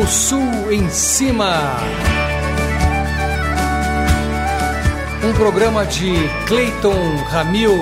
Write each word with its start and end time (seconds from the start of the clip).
O 0.00 0.06
Sul 0.06 0.70
em 0.70 0.88
Cima. 0.90 1.76
Um 5.24 5.32
programa 5.32 5.84
de 5.84 6.12
Clayton 6.46 7.16
Ramil. 7.28 7.72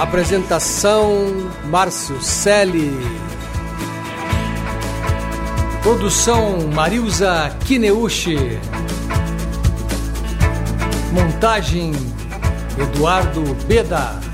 Apresentação 0.00 1.48
Márcio 1.66 2.20
Selle. 2.20 2.90
Produção 5.80 6.58
Marilza 6.74 7.56
Kineuchi. 7.64 8.58
Montagem 11.12 11.92
Eduardo 12.76 13.54
Beda. 13.68 14.33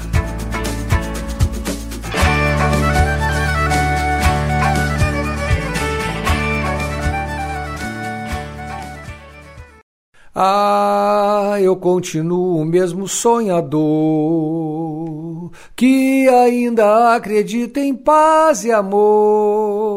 Ah, 10.42 11.58
eu 11.60 11.76
continuo 11.76 12.62
o 12.62 12.64
mesmo 12.64 13.06
sonhador 13.06 13.78
que 15.76 16.26
ainda 16.30 17.14
acredita 17.14 17.78
em 17.78 17.94
paz 17.94 18.64
e 18.64 18.72
amor. 18.72 19.92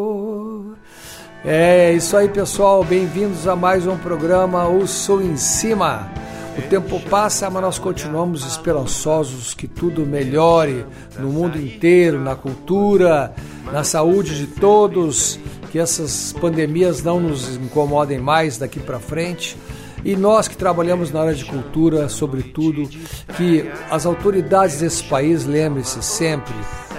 É 1.46 1.94
isso 1.94 2.18
aí, 2.18 2.28
pessoal. 2.28 2.84
Bem-vindos 2.84 3.48
a 3.48 3.56
mais 3.56 3.88
um 3.88 3.98
programa 3.98 4.68
O 4.68 4.86
Sou 4.86 5.22
em 5.22 5.38
Cima. 5.38 6.12
O 6.58 6.62
tempo 6.64 7.00
passa, 7.10 7.50
mas 7.50 7.62
nós 7.62 7.80
continuamos 7.80 8.46
esperançosos 8.46 9.54
que 9.54 9.66
tudo 9.66 10.06
melhore 10.06 10.86
no 11.18 11.30
mundo 11.30 11.58
inteiro, 11.58 12.20
na 12.20 12.36
cultura, 12.36 13.34
na 13.72 13.86
saúde 13.86 14.38
de 14.38 14.48
todos, 14.48 15.40
que 15.72 15.80
essas 15.80 16.34
pandemias 16.34 17.02
não 17.02 17.22
nos 17.22 17.56
incomodem 17.56 18.20
mais 18.20 18.58
daqui 18.58 18.82
para 18.82 19.00
frente 19.00 19.56
e 20.04 20.16
nós 20.16 20.48
que 20.48 20.58
trabalhamos 20.58 21.12
na 21.12 21.22
área 21.22 21.34
de 21.34 21.46
cultura, 21.46 22.10
sobretudo, 22.10 22.90
que 23.38 23.70
as 23.90 24.06
autoridades 24.06 24.80
desse 24.80 25.04
país 25.04 25.46
lembrem-se 25.46 26.02
sempre 26.04 26.54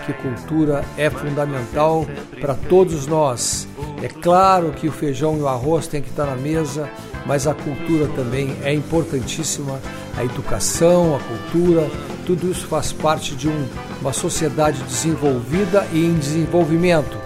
que 0.06 0.12
cultura 0.12 0.84
é 0.96 1.08
fundamental 1.08 2.06
para 2.40 2.54
todos 2.54 3.06
nós. 3.06 3.66
É 4.02 4.08
claro 4.08 4.72
que 4.72 4.86
o 4.86 4.92
feijão 4.92 5.36
e 5.38 5.40
o 5.40 5.48
arroz 5.48 5.86
têm 5.86 6.02
que 6.02 6.10
estar 6.10 6.26
na 6.26 6.36
mesa, 6.36 6.88
mas 7.26 7.46
a 7.46 7.54
cultura 7.54 8.06
também 8.14 8.54
é 8.62 8.72
importantíssima. 8.72 9.80
A 10.16 10.24
educação, 10.24 11.16
a 11.16 11.20
cultura, 11.20 11.90
tudo 12.26 12.50
isso 12.50 12.66
faz 12.66 12.92
parte 12.92 13.34
de 13.34 13.48
um, 13.48 13.66
uma 14.00 14.12
sociedade 14.12 14.82
desenvolvida 14.82 15.86
e 15.92 16.04
em 16.04 16.14
desenvolvimento. 16.14 17.16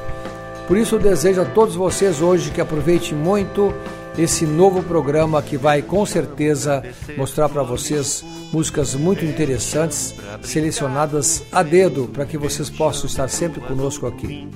Por 0.67 0.77
isso 0.77 0.97
eu 0.97 0.99
desejo 0.99 1.41
a 1.41 1.45
todos 1.45 1.75
vocês 1.75 2.21
hoje 2.21 2.51
que 2.51 2.61
aproveitem 2.61 3.15
muito 3.15 3.75
esse 4.19 4.45
novo 4.45 4.83
programa 4.83 5.41
que 5.41 5.57
vai 5.57 5.81
com 5.81 6.05
certeza 6.05 6.83
mostrar 7.17 7.49
para 7.49 7.63
vocês 7.63 8.25
músicas 8.53 8.97
muito 8.97 9.25
interessantes, 9.25 10.13
selecionadas 10.43 11.45
a 11.53 11.63
dedo, 11.63 12.09
para 12.09 12.27
que 12.27 12.37
vocês 12.37 12.69
possam 12.69 13.07
estar 13.07 13.29
sempre 13.29 13.61
conosco 13.61 14.07
aqui. 14.09 14.49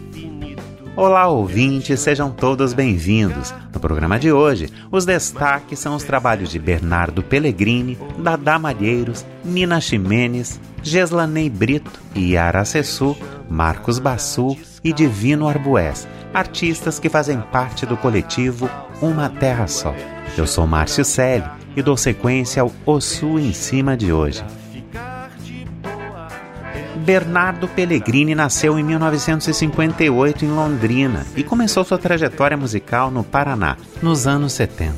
Olá, 0.96 1.28
ouvintes, 1.28 2.00
sejam 2.00 2.30
todos 2.30 2.74
bem-vindos. 2.74 3.54
No 3.72 3.80
programa 3.80 4.18
de 4.18 4.32
hoje, 4.32 4.68
os 4.90 5.06
destaques 5.06 5.78
são 5.78 5.94
os 5.94 6.02
trabalhos 6.02 6.50
de 6.50 6.58
Bernardo 6.58 7.22
Pellegrini, 7.22 7.96
Dada 8.18 8.58
Malheiros, 8.58 9.24
Nina 9.44 9.80
Ximenes, 9.80 10.60
Geslanei 10.82 11.48
Brito, 11.48 12.00
Yara 12.16 12.64
Sessu, 12.64 13.16
Marcos 13.48 13.98
Bassu 13.98 14.56
e 14.82 14.92
Divino 14.92 15.48
Arbués, 15.48 16.06
artistas 16.34 16.98
que 16.98 17.08
fazem 17.08 17.40
parte 17.40 17.86
do 17.86 17.96
coletivo 17.96 18.68
Uma 19.02 19.28
Terra 19.28 19.66
Só. 19.66 19.92
Eu 20.38 20.46
sou 20.46 20.64
Márcio 20.64 21.04
Selle 21.04 21.44
e 21.74 21.82
dou 21.82 21.96
sequência 21.96 22.62
ao 22.62 22.70
Ossu 22.86 23.36
em 23.36 23.52
Cima 23.52 23.96
de 23.96 24.12
hoje. 24.12 24.44
Bernardo 27.04 27.66
Pellegrini 27.66 28.32
nasceu 28.32 28.78
em 28.78 28.84
1958 28.84 30.44
em 30.44 30.50
Londrina 30.52 31.26
e 31.34 31.42
começou 31.42 31.82
sua 31.82 31.98
trajetória 31.98 32.56
musical 32.56 33.10
no 33.10 33.24
Paraná, 33.24 33.76
nos 34.00 34.28
anos 34.28 34.52
70. 34.52 34.94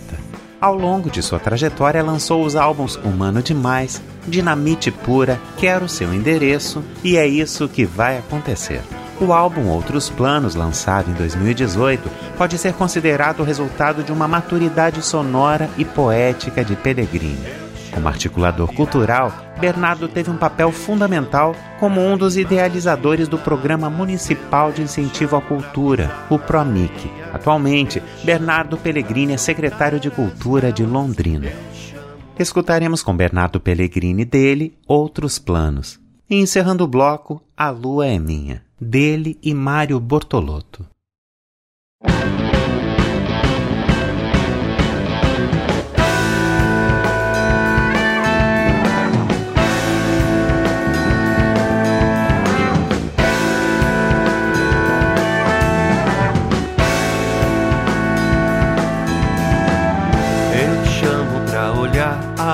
Ao 0.60 0.74
longo 0.76 1.08
de 1.08 1.22
sua 1.22 1.40
trajetória, 1.40 2.02
lançou 2.02 2.44
os 2.44 2.56
álbuns 2.56 2.96
Humano 2.96 3.42
Demais, 3.42 4.02
Dinamite 4.28 4.90
Pura, 4.90 5.40
Quero 5.56 5.88
Seu 5.88 6.12
Endereço 6.12 6.84
e 7.02 7.16
É 7.16 7.26
Isso 7.26 7.66
Que 7.68 7.86
Vai 7.86 8.18
Acontecer. 8.18 8.82
O 9.20 9.32
álbum 9.32 9.68
Outros 9.68 10.10
Planos, 10.10 10.56
lançado 10.56 11.08
em 11.08 11.14
2018, 11.14 12.10
pode 12.36 12.58
ser 12.58 12.72
considerado 12.74 13.40
o 13.40 13.44
resultado 13.44 14.02
de 14.02 14.12
uma 14.12 14.26
maturidade 14.26 15.00
sonora 15.02 15.70
e 15.78 15.84
poética 15.84 16.64
de 16.64 16.74
Pellegrini. 16.74 17.64
Como 17.92 18.08
articulador 18.08 18.74
cultural, 18.74 19.32
Bernardo 19.60 20.08
teve 20.08 20.28
um 20.28 20.36
papel 20.36 20.72
fundamental 20.72 21.54
como 21.78 22.00
um 22.00 22.18
dos 22.18 22.36
idealizadores 22.36 23.28
do 23.28 23.38
Programa 23.38 23.88
Municipal 23.88 24.72
de 24.72 24.82
Incentivo 24.82 25.36
à 25.36 25.40
Cultura, 25.40 26.12
o 26.28 26.36
PROMIC. 26.36 27.08
Atualmente, 27.32 28.02
Bernardo 28.24 28.76
Pellegrini 28.76 29.34
é 29.34 29.36
secretário 29.36 30.00
de 30.00 30.10
Cultura 30.10 30.72
de 30.72 30.84
Londrina. 30.84 31.52
Escutaremos 32.36 33.00
com 33.00 33.16
Bernardo 33.16 33.60
Pellegrini 33.60 34.24
dele 34.24 34.76
Outros 34.88 35.38
Planos. 35.38 36.03
E 36.28 36.36
encerrando 36.36 36.84
o 36.84 36.88
bloco, 36.88 37.42
A 37.56 37.70
Lua 37.70 38.06
é 38.06 38.18
Minha, 38.18 38.64
dele 38.80 39.38
e 39.42 39.52
Mário 39.52 40.00
Bortolotto. 40.00 40.86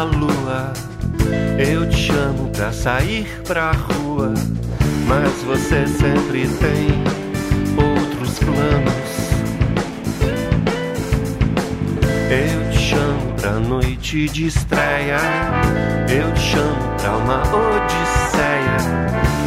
a 0.00 0.02
lua. 0.02 0.89
Eu 1.58 1.88
te 1.88 1.96
chamo 1.96 2.48
pra 2.50 2.72
sair 2.72 3.26
pra 3.46 3.72
rua, 3.72 4.32
mas 5.06 5.30
você 5.44 5.86
sempre 5.86 6.48
tem 6.58 6.88
outros 7.76 8.38
planos. 8.38 9.10
Eu 12.30 12.70
te 12.70 12.78
chamo 12.78 13.32
pra 13.40 13.52
noite 13.52 14.28
de 14.28 14.46
estreia, 14.46 15.18
eu 16.08 16.32
te 16.32 16.40
chamo 16.40 16.96
pra 17.00 17.16
uma 17.16 17.42
odisseia, 17.42 18.76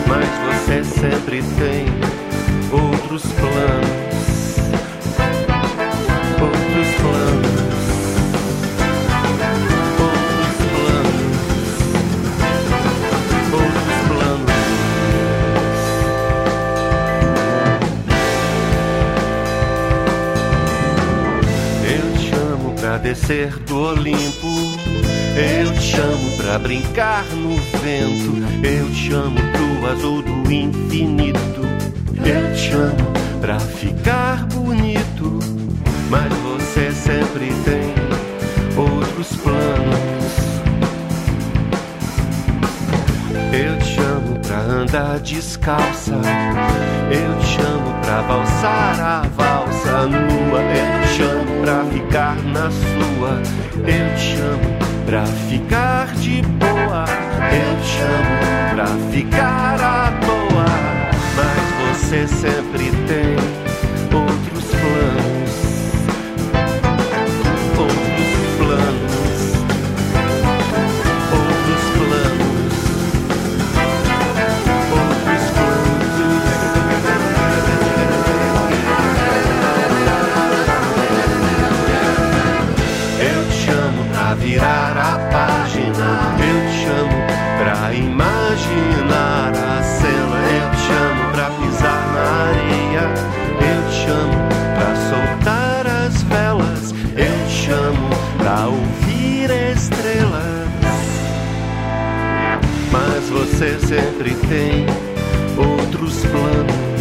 mas 0.08 0.30
você 0.66 0.84
sempre 0.84 1.42
tem 1.58 1.86
outros 2.72 3.24
planos. 3.34 4.43
Descer 23.04 23.54
do 23.68 23.90
Olimpo. 23.90 24.48
Eu 25.36 25.74
te 25.74 25.82
chamo 25.82 26.38
pra 26.38 26.58
brincar 26.58 27.26
no 27.36 27.56
vento. 27.82 28.66
Eu 28.66 28.90
te 28.90 29.10
chamo 29.10 29.36
pro 29.52 29.92
azul 29.92 30.22
do 30.22 30.52
infinito. 30.52 31.62
Eu 32.26 32.56
te 32.56 32.60
chamo 32.60 33.14
pra 33.42 33.60
ficar 33.60 34.46
bonito. 34.48 35.40
Mas 36.10 36.32
você 36.34 36.92
sempre 36.92 37.52
tem 37.66 37.94
outros 38.78 39.36
planos. 39.36 40.34
Eu 43.52 43.78
te 43.80 43.86
chamo 43.86 44.40
pra 44.40 44.60
andar 44.60 45.20
descalça. 45.20 46.16
Eu 47.12 47.40
te 47.40 47.48
chamo 47.48 47.83
pra 48.04 48.22
valsar 48.22 49.00
a 49.00 49.22
valsa 49.36 50.06
nua. 50.08 50.62
Eu 50.62 51.02
te 51.02 51.08
chamo 51.08 51.62
pra 51.62 51.84
ficar 51.86 52.36
na 52.44 52.70
sua. 52.70 53.42
Eu 53.78 54.16
te 54.16 54.22
chamo 54.22 54.78
pra 55.06 55.26
ficar 55.26 56.08
de 56.16 56.42
boa. 56.42 57.06
Eu 57.52 57.82
te 57.82 57.88
chamo 57.88 58.76
pra 58.76 58.88
ficar 59.12 59.82
à 59.82 60.12
toa. 60.26 60.66
Mas 61.36 61.98
você 61.98 62.28
sempre 62.28 62.92
tem 63.08 63.36
outros 64.14 64.43
virar 84.94 85.16
a 85.16 85.20
página. 85.32 86.36
Eu 86.38 86.58
te 86.70 86.76
chamo 86.86 87.18
pra 87.58 87.94
imaginar 87.94 89.52
a 89.52 89.84
cena. 89.84 90.40
Eu 90.54 90.70
te 90.72 90.78
chamo 90.88 91.32
pra 91.32 91.50
pisar 91.50 92.04
na 92.14 92.26
areia. 92.50 93.06
Eu 93.60 93.80
te 93.90 93.96
chamo 94.06 94.38
pra 94.76 94.92
soltar 95.10 95.88
as 95.88 96.22
velas. 96.24 96.94
Eu 97.16 97.48
te 97.48 97.54
chamo 97.54 98.10
pra 98.38 98.68
ouvir 98.68 99.50
estrelas. 99.76 100.70
Mas 102.92 103.30
você 103.30 103.80
sempre 103.80 104.36
tem 104.48 104.86
outros 105.58 106.24
planos. 106.26 106.93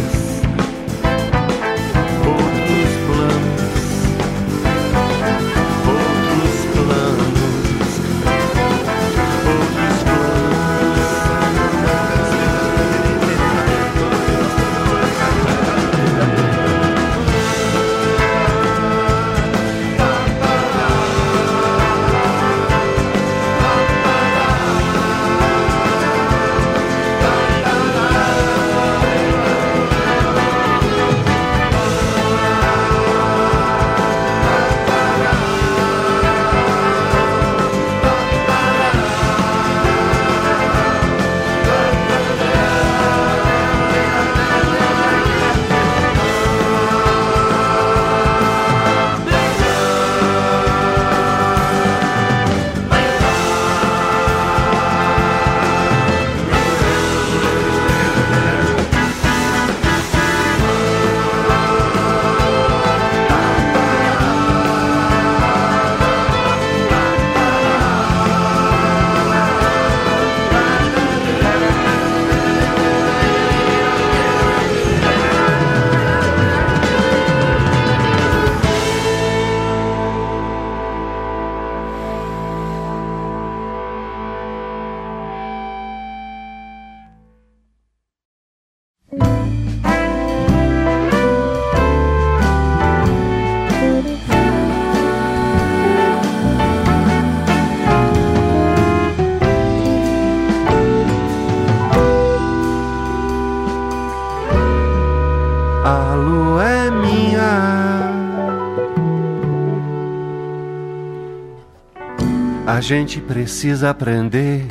Gente 112.83 113.21
precisa 113.21 113.91
aprender 113.91 114.65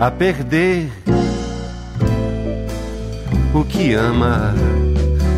a 0.00 0.10
perder. 0.10 0.90
O 3.54 3.64
que 3.64 3.94
ama 3.94 4.52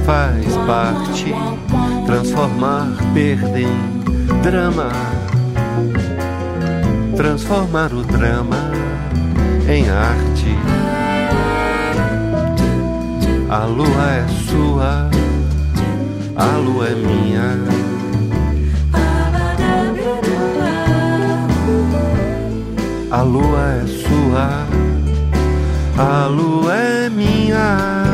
faz 0.06 0.56
parte 0.66 1.26
transformar 2.06 2.88
perda 3.12 3.60
em 3.60 4.40
drama. 4.42 4.88
Transformar 7.14 7.92
o 7.92 8.02
drama 8.02 8.72
em 9.68 9.90
arte. 9.90 10.56
A 13.50 13.66
lua 13.66 14.10
é 14.10 14.26
sua 14.48 15.10
a 16.34 16.56
lua 16.56 16.88
é 16.88 16.94
minha 16.94 17.95
A 23.16 23.22
lua 23.22 23.72
é 23.82 23.86
sua, 23.86 24.66
a 25.96 26.26
lua 26.26 26.74
é 26.74 27.08
minha. 27.08 28.05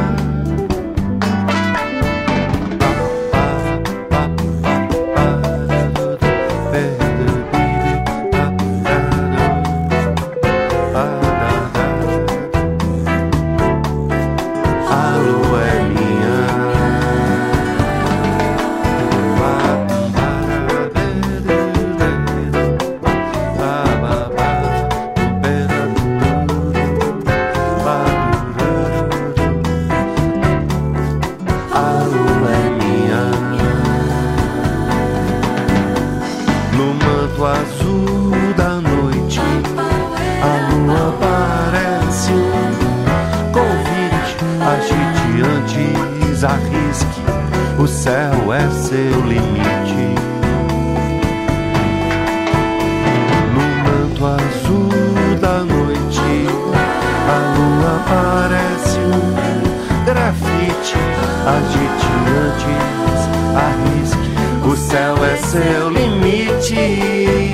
céu 64.92 65.24
é 65.24 65.36
seu 65.38 65.88
limite. 65.88 67.51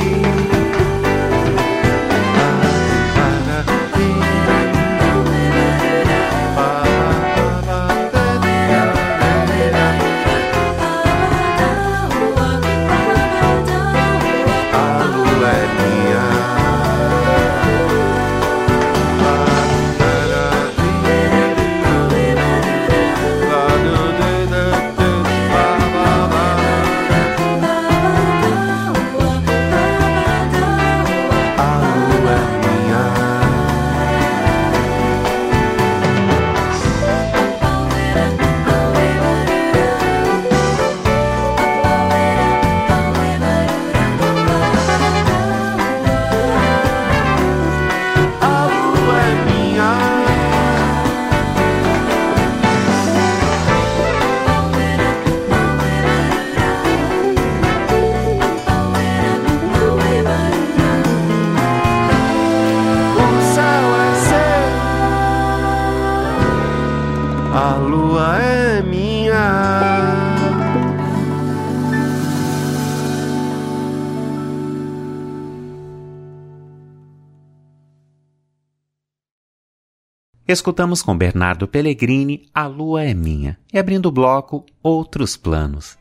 Escutamos 80.49 81.02
com 81.02 81.14
Bernardo 81.14 81.69
Pellegrini 81.69 82.49
A 82.55 82.67
Lua 82.67 83.05
é 83.05 83.12
Minha 83.12 83.59
e 83.71 83.78
abrindo 83.78 84.07
o 84.07 84.11
bloco 84.11 84.64
Outros 84.83 85.37
Planos. 85.37 85.99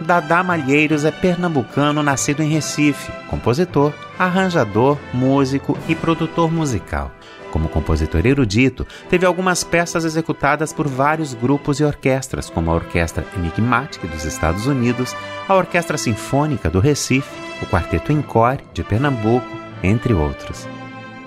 Dadá 0.00 0.40
Malheiros 0.44 1.04
é 1.04 1.10
pernambucano 1.10 2.00
nascido 2.00 2.44
em 2.44 2.48
Recife, 2.48 3.10
compositor, 3.28 3.92
arranjador, 4.16 4.96
músico 5.12 5.76
e 5.88 5.96
produtor 5.96 6.48
musical. 6.48 7.10
Como 7.50 7.68
compositor 7.68 8.24
erudito, 8.24 8.86
teve 9.10 9.26
algumas 9.26 9.64
peças 9.64 10.04
executadas 10.04 10.72
por 10.72 10.86
vários 10.86 11.34
grupos 11.34 11.80
e 11.80 11.84
orquestras, 11.84 12.48
como 12.48 12.70
a 12.70 12.74
Orquestra 12.74 13.26
Enigmatic 13.36 14.06
dos 14.06 14.24
Estados 14.24 14.68
Unidos, 14.68 15.12
a 15.48 15.54
Orquestra 15.56 15.98
Sinfônica 15.98 16.70
do 16.70 16.78
Recife, 16.78 17.28
o 17.60 17.66
Quarteto 17.66 18.12
Encore 18.12 18.62
de 18.72 18.84
Pernambuco, 18.84 19.44
entre 19.82 20.14
outros. 20.14 20.68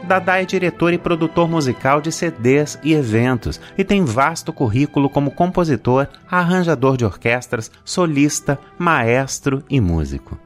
Dadá 0.07 0.41
é 0.41 0.45
diretor 0.45 0.93
e 0.93 0.97
produtor 0.97 1.49
musical 1.49 1.99
de 1.99 2.13
CDs 2.13 2.79
e 2.81 2.93
eventos 2.93 3.59
e 3.77 3.83
tem 3.83 4.05
vasto 4.05 4.53
currículo 4.53 5.09
como 5.09 5.31
compositor, 5.31 6.07
arranjador 6.31 6.95
de 6.95 7.03
orquestras, 7.03 7.69
solista, 7.83 8.57
maestro 8.79 9.61
e 9.69 9.81
músico. 9.81 10.39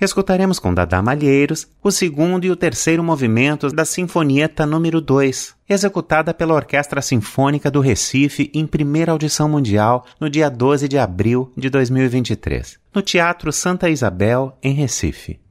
Escutaremos 0.00 0.58
com 0.58 0.72
Dadá 0.72 1.02
Malheiros 1.02 1.66
o 1.82 1.90
segundo 1.90 2.44
e 2.44 2.50
o 2.50 2.56
terceiro 2.56 3.02
movimentos 3.02 3.72
da 3.72 3.84
Sinfonieta 3.84 4.64
número 4.64 5.00
2, 5.00 5.54
executada 5.68 6.32
pela 6.32 6.54
Orquestra 6.54 7.02
Sinfônica 7.02 7.70
do 7.70 7.80
Recife 7.80 8.50
em 8.54 8.66
primeira 8.66 9.10
audição 9.10 9.48
mundial 9.48 10.06
no 10.20 10.30
dia 10.30 10.48
12 10.48 10.86
de 10.86 10.98
abril 10.98 11.52
de 11.56 11.68
2023, 11.68 12.78
no 12.94 13.02
Teatro 13.02 13.52
Santa 13.52 13.90
Isabel, 13.90 14.56
em 14.62 14.74
Recife. 14.74 15.41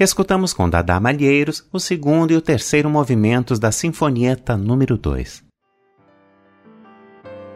Escutamos 0.00 0.54
com 0.54 0.66
Dada 0.66 0.98
Malheiros 0.98 1.62
o 1.70 1.78
segundo 1.78 2.30
e 2.30 2.34
o 2.34 2.40
terceiro 2.40 2.88
movimentos 2.88 3.58
da 3.58 3.70
Sinfonieta 3.70 4.56
número 4.56 4.96
2. 4.96 5.44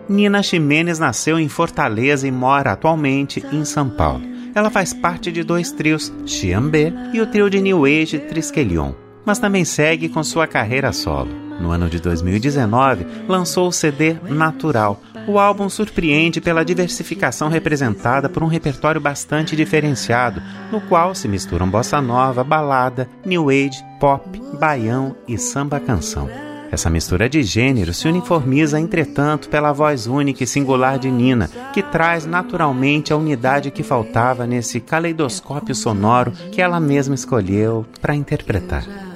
Nina 0.07 0.43
Ximenes 0.43 0.99
nasceu 0.99 1.39
em 1.39 1.49
Fortaleza 1.49 2.29
e 2.29 2.31
mora 2.31 2.73
atualmente 2.73 3.43
em 3.51 3.65
São 3.65 3.89
Paulo. 3.89 4.23
Ela 4.55 4.69
faz 4.69 4.93
parte 4.93 5.33
de 5.33 5.43
dois 5.43 5.73
trios, 5.73 6.13
Xiambé 6.27 6.93
e 7.15 7.21
o 7.23 7.27
trio 7.27 7.49
de 7.49 7.63
New 7.63 7.87
Age 7.87 8.19
Triskelion, 8.19 8.93
mas 9.25 9.39
também 9.39 9.65
segue 9.65 10.11
com 10.11 10.23
sua 10.23 10.47
carreira 10.47 10.93
solo. 10.93 11.31
No 11.59 11.71
ano 11.71 11.89
de 11.89 11.99
2019, 11.99 13.07
lançou 13.27 13.69
o 13.69 13.73
CD 13.73 14.19
Natural, 14.29 15.01
o 15.27 15.39
álbum 15.39 15.69
surpreende 15.69 16.41
pela 16.41 16.65
diversificação 16.65 17.49
representada 17.49 18.29
por 18.29 18.43
um 18.43 18.47
repertório 18.47 19.01
bastante 19.01 19.57
diferenciado, 19.57 20.43
no 20.71 20.81
qual 20.81 21.15
se 21.15 21.29
misturam 21.29 21.69
bossa 21.69 22.01
nova, 22.01 22.45
balada, 22.45 23.09
new 23.25 23.49
age, 23.49 23.85
pop, 23.99 24.41
baião 24.59 25.17
e 25.27 25.39
samba 25.39 25.81
canção. 25.81 26.29
Essa 26.71 26.91
mistura 26.91 27.29
de 27.29 27.43
gêneros 27.43 27.99
se 27.99 28.09
uniformiza, 28.09 28.81
entretanto, 28.81 29.49
pela 29.49 29.73
voz 29.73 30.09
única 30.09 30.43
e 30.43 30.47
singular 30.47 30.99
de 30.99 31.09
Nina, 31.09 31.49
que 31.73 31.83
traz 31.83 32.27
naturalmente 32.27 33.13
a 33.13 33.17
unidade 33.17 33.71
que 33.71 33.85
faltava 33.85 34.45
nesse 34.45 34.81
caleidoscópio 34.81 35.75
sonoro 35.75 36.33
que 36.51 36.61
ela 36.61 36.81
mesma 36.81 37.15
escolheu 37.15 37.87
para 38.01 38.17
interpretar. 38.17 39.14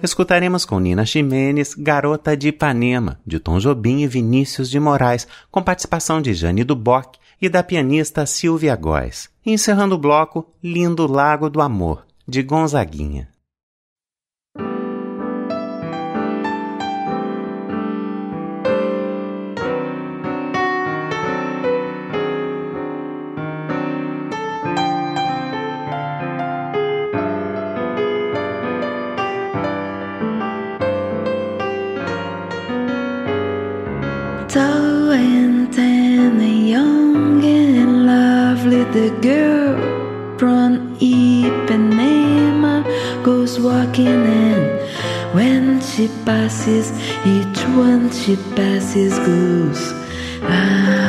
Escutaremos 0.00 0.64
com 0.64 0.78
Nina 0.78 1.04
Ximenes, 1.04 1.74
Garota 1.74 2.36
de 2.36 2.48
Ipanema, 2.48 3.18
de 3.26 3.40
Tom 3.40 3.58
Jobim 3.58 4.02
e 4.02 4.06
Vinícius 4.06 4.70
de 4.70 4.78
Moraes, 4.78 5.26
com 5.50 5.60
participação 5.60 6.22
de 6.22 6.34
Jane 6.34 6.62
Duboc 6.62 7.16
e 7.42 7.48
da 7.48 7.64
pianista 7.64 8.24
Silvia 8.24 8.76
Góes. 8.76 9.28
encerrando 9.44 9.96
o 9.96 9.98
bloco, 9.98 10.46
Lindo 10.62 11.06
Lago 11.06 11.50
do 11.50 11.60
Amor, 11.60 12.06
de 12.26 12.42
Gonzaguinha. 12.42 13.28
The 38.92 39.10
girl 39.20 39.76
from 40.38 40.96
Ipanema 40.98 42.84
goes 43.22 43.60
walking 43.60 44.06
in. 44.06 44.78
When 45.34 45.80
she 45.80 46.08
passes, 46.24 46.90
each 47.26 47.60
one 47.76 48.10
she 48.10 48.36
passes 48.56 49.18
goes. 49.18 49.92
Ah. 50.42 51.08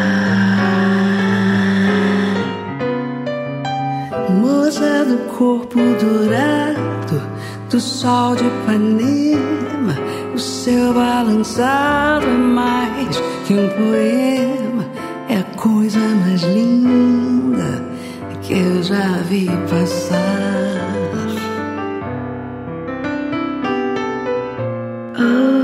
Moça 4.30 5.06
do 5.06 5.18
corpo 5.38 5.80
dourado, 6.02 7.22
do 7.70 7.80
sol 7.80 8.36
de 8.36 8.44
Ipanema, 8.46 9.96
o 10.36 10.40
seu 10.40 10.94
balançado 10.94 12.26
é 12.26 12.38
mais 12.38 13.18
que 13.48 13.54
um 13.54 13.70
poema, 13.70 14.69
é 15.30 15.38
a 15.38 15.44
coisa 15.56 16.00
mais 16.00 16.42
linda 16.42 17.86
que 18.42 18.54
eu 18.54 18.82
já 18.82 19.22
vi 19.30 19.48
passar. 19.70 20.18
Oh, 25.20 25.59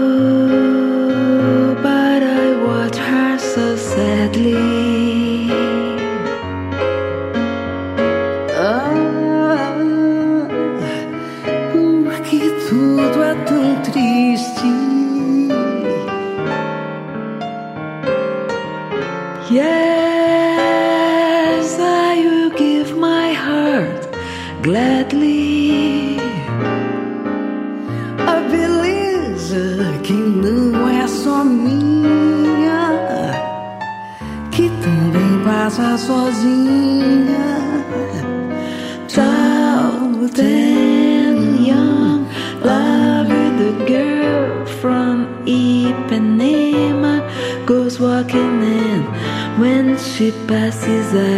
passes 50.66 51.35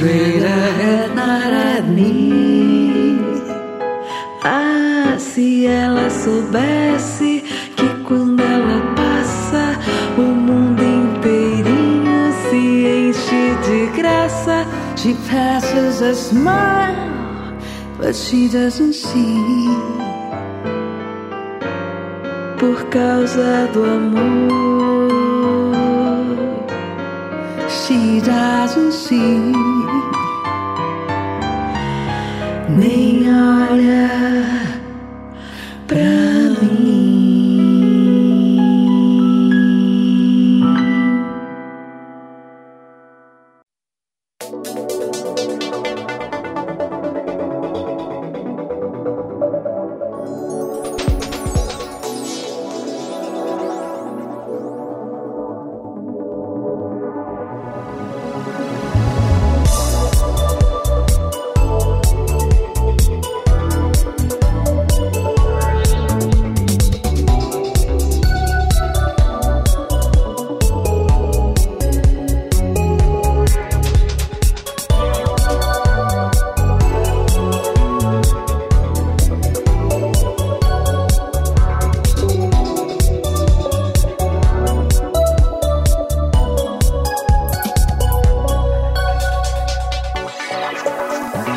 straight 0.00 0.42
ahead, 0.42 1.14
not 1.14 1.52
at 1.52 1.84
me. 1.86 3.18
Ah, 4.42 5.16
se 5.18 5.66
ela 5.66 6.08
soubesse 6.08 7.44
que 7.76 7.88
quando 8.06 8.40
ela 8.40 8.80
passa, 8.96 9.78
o 10.16 10.22
mundo 10.22 10.82
inteirinho 10.82 12.32
se 12.48 12.62
enche 12.96 13.44
de 13.66 13.80
graça. 13.98 14.66
She 14.96 15.14
passes 15.30 16.00
a 16.00 16.14
smile, 16.14 17.58
but 17.98 18.14
she 18.14 18.48
doesn't 18.48 18.94
see. 18.94 19.68
Por 22.58 22.84
causa 22.88 23.68
do 23.74 23.84
amor, 23.84 25.10
she 27.68 28.22
doesn't 28.22 28.92
see 28.92 29.69
nem 32.78 33.28
olha 33.28 34.10
pra 35.86 36.19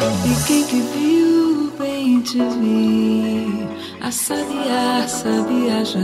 E 0.05 0.45
quem 0.45 0.65
que 0.65 0.81
viu 0.81 1.71
bem 1.79 2.19
te 2.19 2.37
vi, 2.37 3.67
a 4.01 4.11
sabiar 4.11 5.07
sabe 5.07 5.67
já 5.85 5.99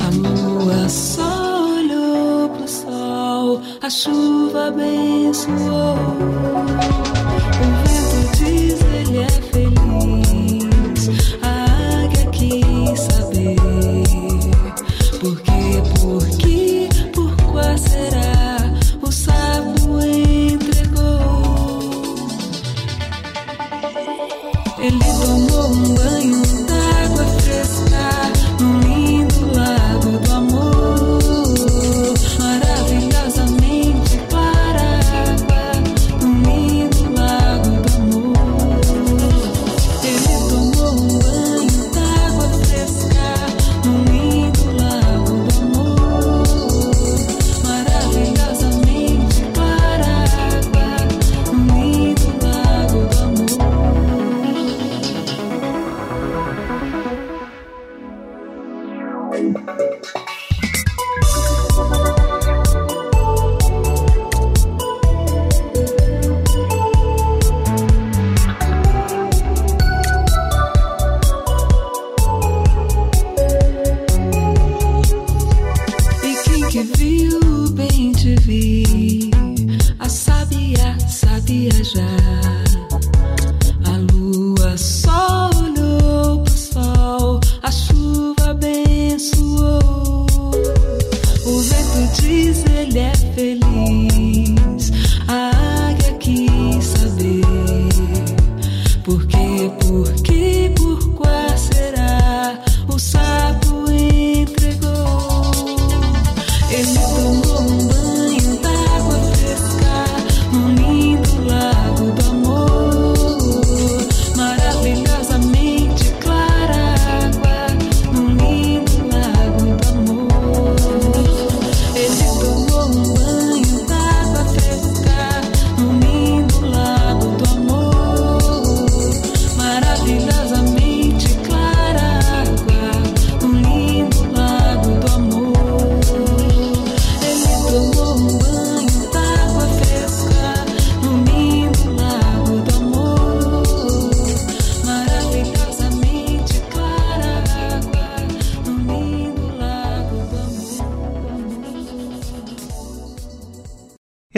A 0.00 0.08
lua 0.16 0.88
só 0.88 1.74
olhou 1.74 2.48
pro 2.48 2.66
sol, 2.66 3.60
a 3.82 3.90
chuva 3.90 4.68
abençoou. 4.68 5.96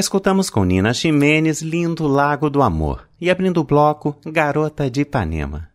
Escutamos 0.08 0.48
com 0.48 0.64
Nina 0.64 0.94
Ximenes 0.94 1.60
Lindo 1.60 2.06
Lago 2.06 2.48
do 2.48 2.62
Amor 2.62 3.06
e 3.20 3.30
abrindo 3.30 3.60
o 3.60 3.64
bloco 3.64 4.16
Garota 4.24 4.90
de 4.90 5.02
Ipanema. 5.02 5.68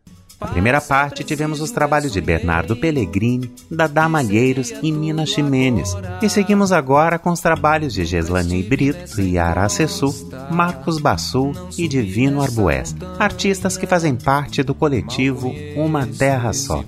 Primeira 0.53 0.79
parte, 0.79 1.23
tivemos 1.23 1.61
os 1.61 1.71
trabalhos 1.71 2.13
de 2.13 2.21
Bernardo 2.21 2.75
Pellegrini, 2.75 3.51
Dada 3.71 4.07
Malheiros 4.07 4.71
e 4.83 4.91
Nina 4.91 5.25
Ximenes. 5.25 5.95
E 6.21 6.29
seguimos 6.29 6.71
agora 6.71 7.17
com 7.17 7.31
os 7.31 7.39
trabalhos 7.39 7.91
de 7.91 8.05
Geslanei 8.05 8.61
Brito 8.61 9.19
e 9.19 9.39
Aracessu, 9.39 10.13
Marcos 10.51 10.99
Bassul 10.99 11.53
e 11.75 11.87
Divino 11.87 12.39
Arbues, 12.39 12.95
artistas 13.17 13.77
que 13.77 13.87
fazem 13.87 14.15
parte 14.15 14.61
do 14.61 14.75
coletivo 14.75 15.51
Uma 15.75 16.05
Terra 16.05 16.53
Só. 16.53 16.83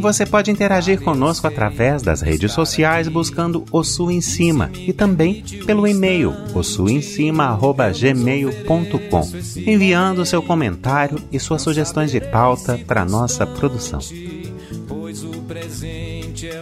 Você 0.00 0.26
pode 0.26 0.50
interagir 0.50 1.00
conosco 1.00 1.46
através 1.46 2.02
das 2.02 2.20
redes 2.20 2.50
sociais 2.52 3.06
buscando 3.06 3.64
O 3.70 3.84
Sul 3.84 4.10
em 4.10 4.20
Cima 4.20 4.72
e 4.74 4.92
também 4.92 5.44
pelo 5.64 5.86
e-mail 5.86 6.34
ossuemcima.gmail.com, 6.54 9.30
enviando 9.56 10.26
seu 10.26 10.42
comentário 10.42 11.20
e 11.30 11.38
suas 11.38 11.62
sugestões 11.62 12.10
de 12.10 12.20
pauta 12.20 12.87
para 12.88 13.04
nossa 13.04 13.46
produção. 13.46 14.00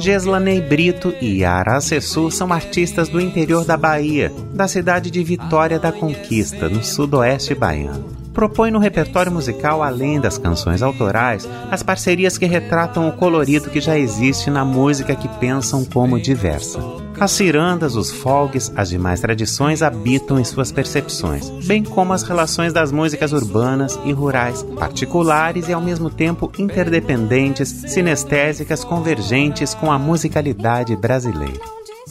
Geslanei 0.01 0.61
Brito 0.61 1.15
e 1.21 1.39
Yara 1.39 1.77
Acessu 1.77 2.31
são 2.31 2.53
artistas 2.53 3.09
do 3.09 3.21
interior 3.21 3.65
da 3.65 3.77
Bahia, 3.77 4.33
da 4.53 4.69
cidade 4.69 5.11
de 5.11 5.23
Vitória 5.23 5.79
da 5.79 5.93
Conquista, 5.93 6.69
no 6.69 6.85
sudoeste 6.85 7.55
baiano 7.55 8.26
propõe 8.37 8.71
no 8.71 8.79
repertório 8.79 9.33
musical, 9.33 9.83
além 9.83 10.21
das 10.21 10.37
canções 10.37 10.83
autorais, 10.83 11.49
as 11.71 11.83
parcerias 11.83 12.37
que 12.37 12.45
retratam 12.45 13.09
o 13.09 13.13
colorido 13.13 13.71
que 13.71 13.81
já 13.81 13.99
existe 13.99 14.51
na 14.51 14.63
música 14.63 15.17
que 15.17 15.27
pensam 15.27 15.87
como 15.87 16.21
diversa. 16.21 16.79
As 17.19 17.31
cirandas, 17.31 17.97
os 17.97 18.11
folgues, 18.11 18.71
as 18.77 18.91
demais 18.91 19.21
tradições 19.21 19.83
habitam 19.83 20.39
em 20.39 20.45
suas 20.45 20.71
percepções, 20.71 21.49
bem 21.67 21.83
como 21.83 22.13
as 22.13 22.25
relações 22.25 22.75
das 22.75 22.93
músicas 22.93 23.33
urbanas 23.33 23.99
e 24.05 24.13
rurais, 24.13 24.63
particulares 24.79 25.71
e 25.71 25.73
ao 25.73 25.81
mesmo 25.81 26.11
tempo 26.11 26.53
interdependentes, 26.59 27.71
sinestésicas, 27.71 28.85
convergentes 28.85 29.73
com 29.73 29.91
a 29.91 29.99
musicalidade 29.99 30.95
brasileira. 30.95 31.59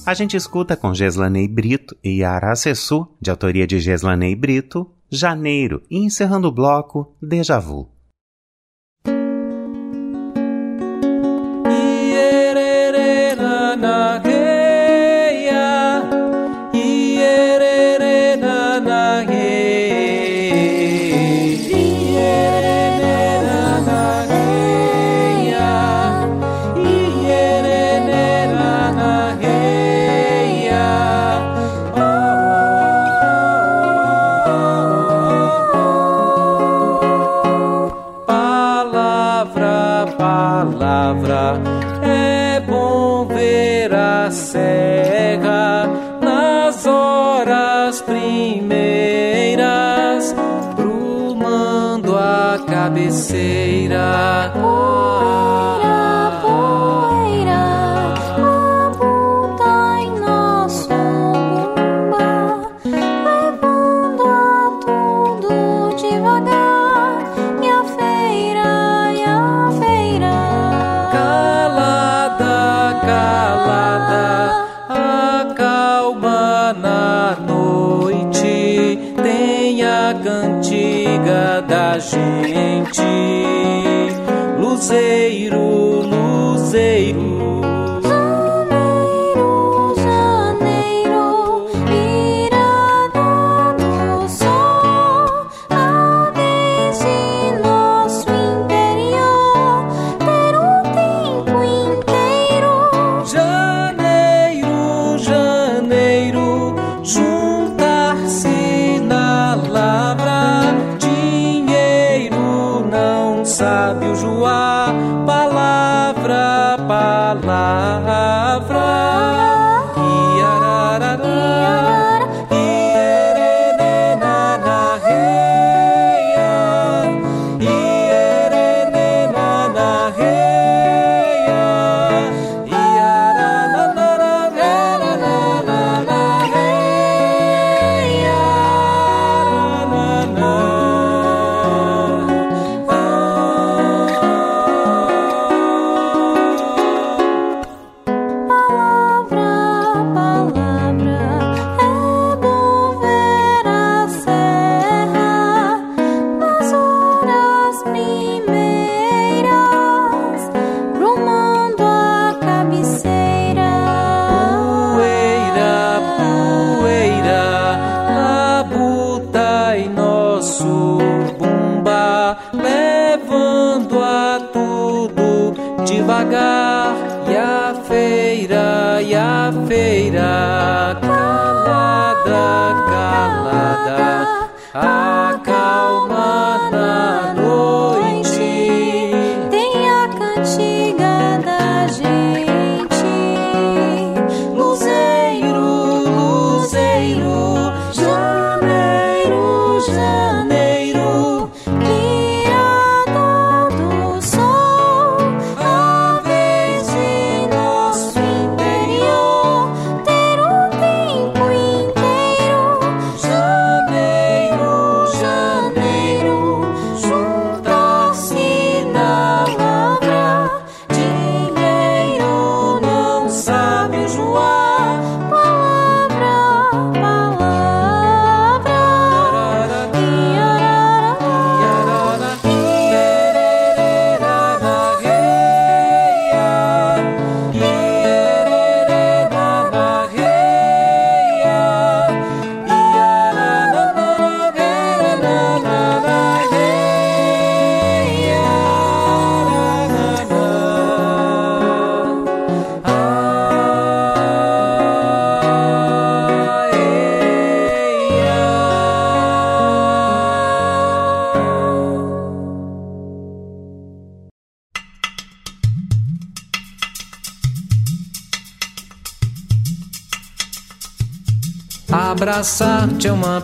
A 0.04 0.16
gente 0.16 0.36
escuta 0.36 0.76
com 0.76 0.92
Geslanei 0.92 1.48
Brito 1.48 1.96
e 2.04 2.22
Yara 2.22 2.52
Acessu, 2.52 3.08
de 3.22 3.30
autoria 3.30 3.68
de 3.68 3.80
Geslanei 3.80 4.36
Brito, 4.36 4.90
Janeiro 5.16 5.82
e 5.90 5.98
encerrando 5.98 6.48
o 6.48 6.52
bloco 6.52 7.16
Deja 7.22 7.60
Vu. 7.60 7.96
cantiga 80.14 81.62
da 81.62 81.98
gente. 81.98 83.02
Luzeiro, 84.60 86.02
luzeiro. 86.02 87.65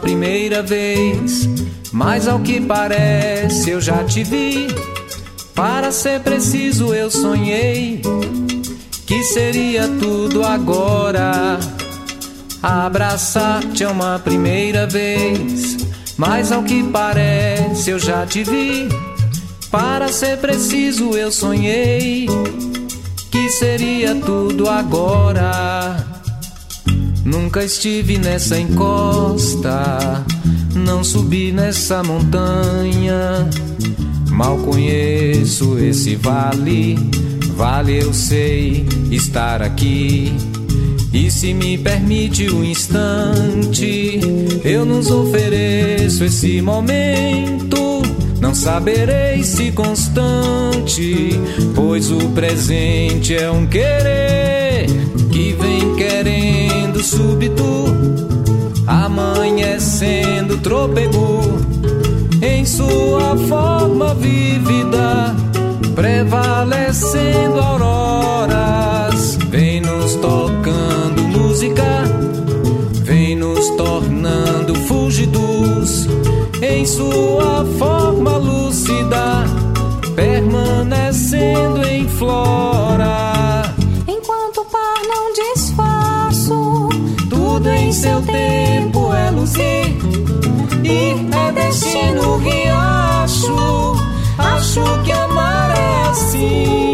Primeira 0.02 0.64
vez, 0.64 1.47
mas 1.91 2.28
ao 2.28 2.39
que 2.39 2.60
parece 2.60 3.70
eu 3.70 3.80
já 3.80 4.04
te 4.04 4.24
vi. 4.24 4.68
Para 5.54 5.91
ser 5.91 6.20
preciso, 6.22 6.93
eu 6.93 7.12
sonhei 7.12 8.02
que 9.06 9.24
seria 9.24 9.88
tudo 9.99 10.43
agora. 10.43 11.60
Abraçar-te 12.64 13.84
é 13.84 13.88
uma 13.88 14.20
primeira 14.20 14.88
vez, 14.88 15.78
mas 16.18 16.52
ao 16.52 16.64
que 16.64 16.84
parece 16.84 17.91
eu 17.91 17.99
já 17.99 18.26
te 18.26 18.43
vi. 18.43 18.89
Para 19.70 20.08
ser 20.10 20.38
preciso, 20.38 21.12
eu 21.12 21.32
sonhei 21.32 22.28
que 23.32 23.49
seria 23.52 24.16
tudo 24.16 24.68
agora. 24.68 26.11
Nunca 27.24 27.63
estive 27.63 28.17
nessa 28.17 28.59
encosta, 28.59 30.26
não 30.74 31.03
subi 31.03 31.51
nessa 31.51 32.01
montanha. 32.01 33.47
Mal 34.30 34.57
conheço 34.57 35.78
esse 35.78 36.15
vale, 36.15 36.97
vale 37.55 38.01
eu 38.01 38.11
sei 38.11 38.88
estar 39.11 39.61
aqui. 39.61 40.34
E 41.13 41.30
se 41.30 41.53
me 41.53 41.78
permite 41.78 42.49
um 42.49 42.63
instante, 42.63 44.19
eu 44.63 44.84
nos 44.84 45.11
ofereço 45.11 46.24
esse 46.24 46.59
momento. 46.59 48.01
Não 48.39 48.55
saberei 48.55 49.43
se 49.43 49.72
constante, 49.72 51.39
pois 51.76 52.09
o 52.09 52.30
presente 52.30 53.36
é 53.36 53.51
um 53.51 53.67
querer 53.67 54.88
que 55.32 55.53
vem 55.53 55.95
querendo 55.95 56.51
súbito, 57.04 57.86
amanhecendo 58.88 60.58
trôpego 60.58 61.41
em 62.41 62.66
sua 62.66 63.36
forma 63.47 64.14
vívida, 64.16 65.36
prevalecendo 65.95 67.60
auroras, 67.60 69.38
vem 69.49 69.82
nos 69.82 70.16
tocando 70.16 71.22
música, 71.24 72.04
vem 73.04 73.36
nos 73.36 73.70
tornando 73.72 74.76
fúlgidos 74.76 76.08
em 76.62 76.86
sua 76.86 77.66
forma 77.78 78.38
lúcida, 78.38 79.45
é 91.82 92.13
destino 92.13 92.38
riacho. 92.38 93.95
Acho 94.38 94.82
que 95.03 95.11
amar 95.11 95.71
é 95.71 96.09
assim. 96.09 96.93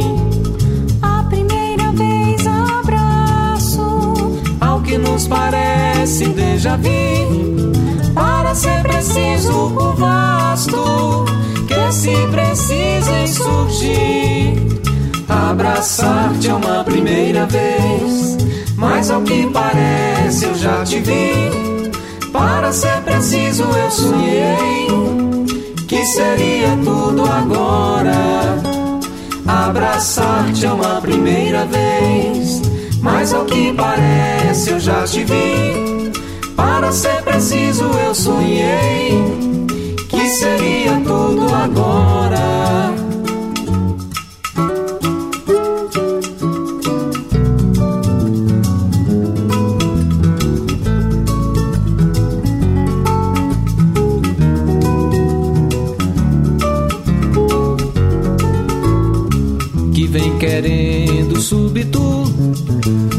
A 1.01 1.23
primeira 1.23 1.91
vez 1.91 2.47
abraço 2.47 4.41
ao 4.59 4.81
que 4.81 4.97
nos 4.97 5.27
parece 5.27 6.27
déjà 6.29 6.77
vu. 6.77 7.71
Para 8.13 8.55
ser 8.55 8.81
preciso 8.81 9.53
o 9.53 9.93
vasto 9.93 11.25
que 11.67 11.91
se 11.91 12.15
precisa 12.31 13.19
em 13.19 13.27
surgir. 13.27 14.81
Abraçar-te 15.27 16.49
é 16.49 16.53
uma 16.53 16.83
primeira 16.83 17.45
vez, 17.45 18.37
mas 18.75 19.11
ao 19.11 19.21
que 19.21 19.47
parece 19.47 20.45
eu 20.45 20.55
já 20.55 20.83
te 20.83 20.99
vi. 20.99 21.76
Para 22.37 22.71
ser 22.71 23.01
preciso, 23.01 23.63
eu 23.63 23.89
sonhei 23.89 24.87
que 25.87 26.05
seria 26.05 26.77
tudo 26.83 27.23
agora. 27.25 28.13
Abraçar-te 29.47 30.67
é 30.67 30.71
uma 30.71 31.01
primeira 31.01 31.65
vez, 31.65 32.61
mas 33.01 33.33
ao 33.33 33.43
que 33.45 33.73
parece 33.73 34.69
eu 34.69 34.79
já 34.79 35.03
te 35.03 35.23
vi. 35.23 36.11
Para 36.55 36.91
ser 36.91 37.23
preciso, 37.23 37.85
eu 38.05 38.13
sonhei 38.13 39.19
que 40.07 40.29
seria 40.29 41.01
tudo 41.03 41.47
agora. 41.55 42.96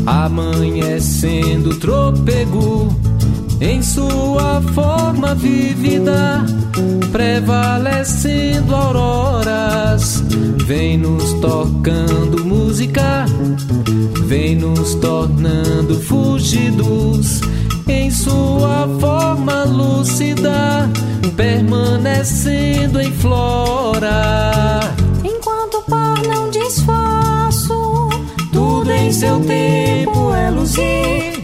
Amanhecendo 0.08 1.78
trôpego 1.78 2.88
em 3.60 3.82
sua 3.82 4.62
forma 4.74 5.34
vívida, 5.34 6.46
prevalecendo 7.12 8.74
auroras, 8.74 10.24
vem 10.64 10.96
nos 10.96 11.34
tocando 11.34 12.42
música, 12.42 13.26
vem 14.24 14.56
nos 14.56 14.94
tornando 14.94 16.00
fugidos 16.00 17.42
em 17.86 18.10
sua 18.10 18.88
forma 18.98 19.64
lúcida, 19.64 20.88
permanecendo 21.36 22.98
em 22.98 23.12
flora. 23.12 24.97
Em 29.08 29.12
seu 29.12 29.40
tempo 29.40 30.34
é 30.34 30.50
luzir 30.50 31.42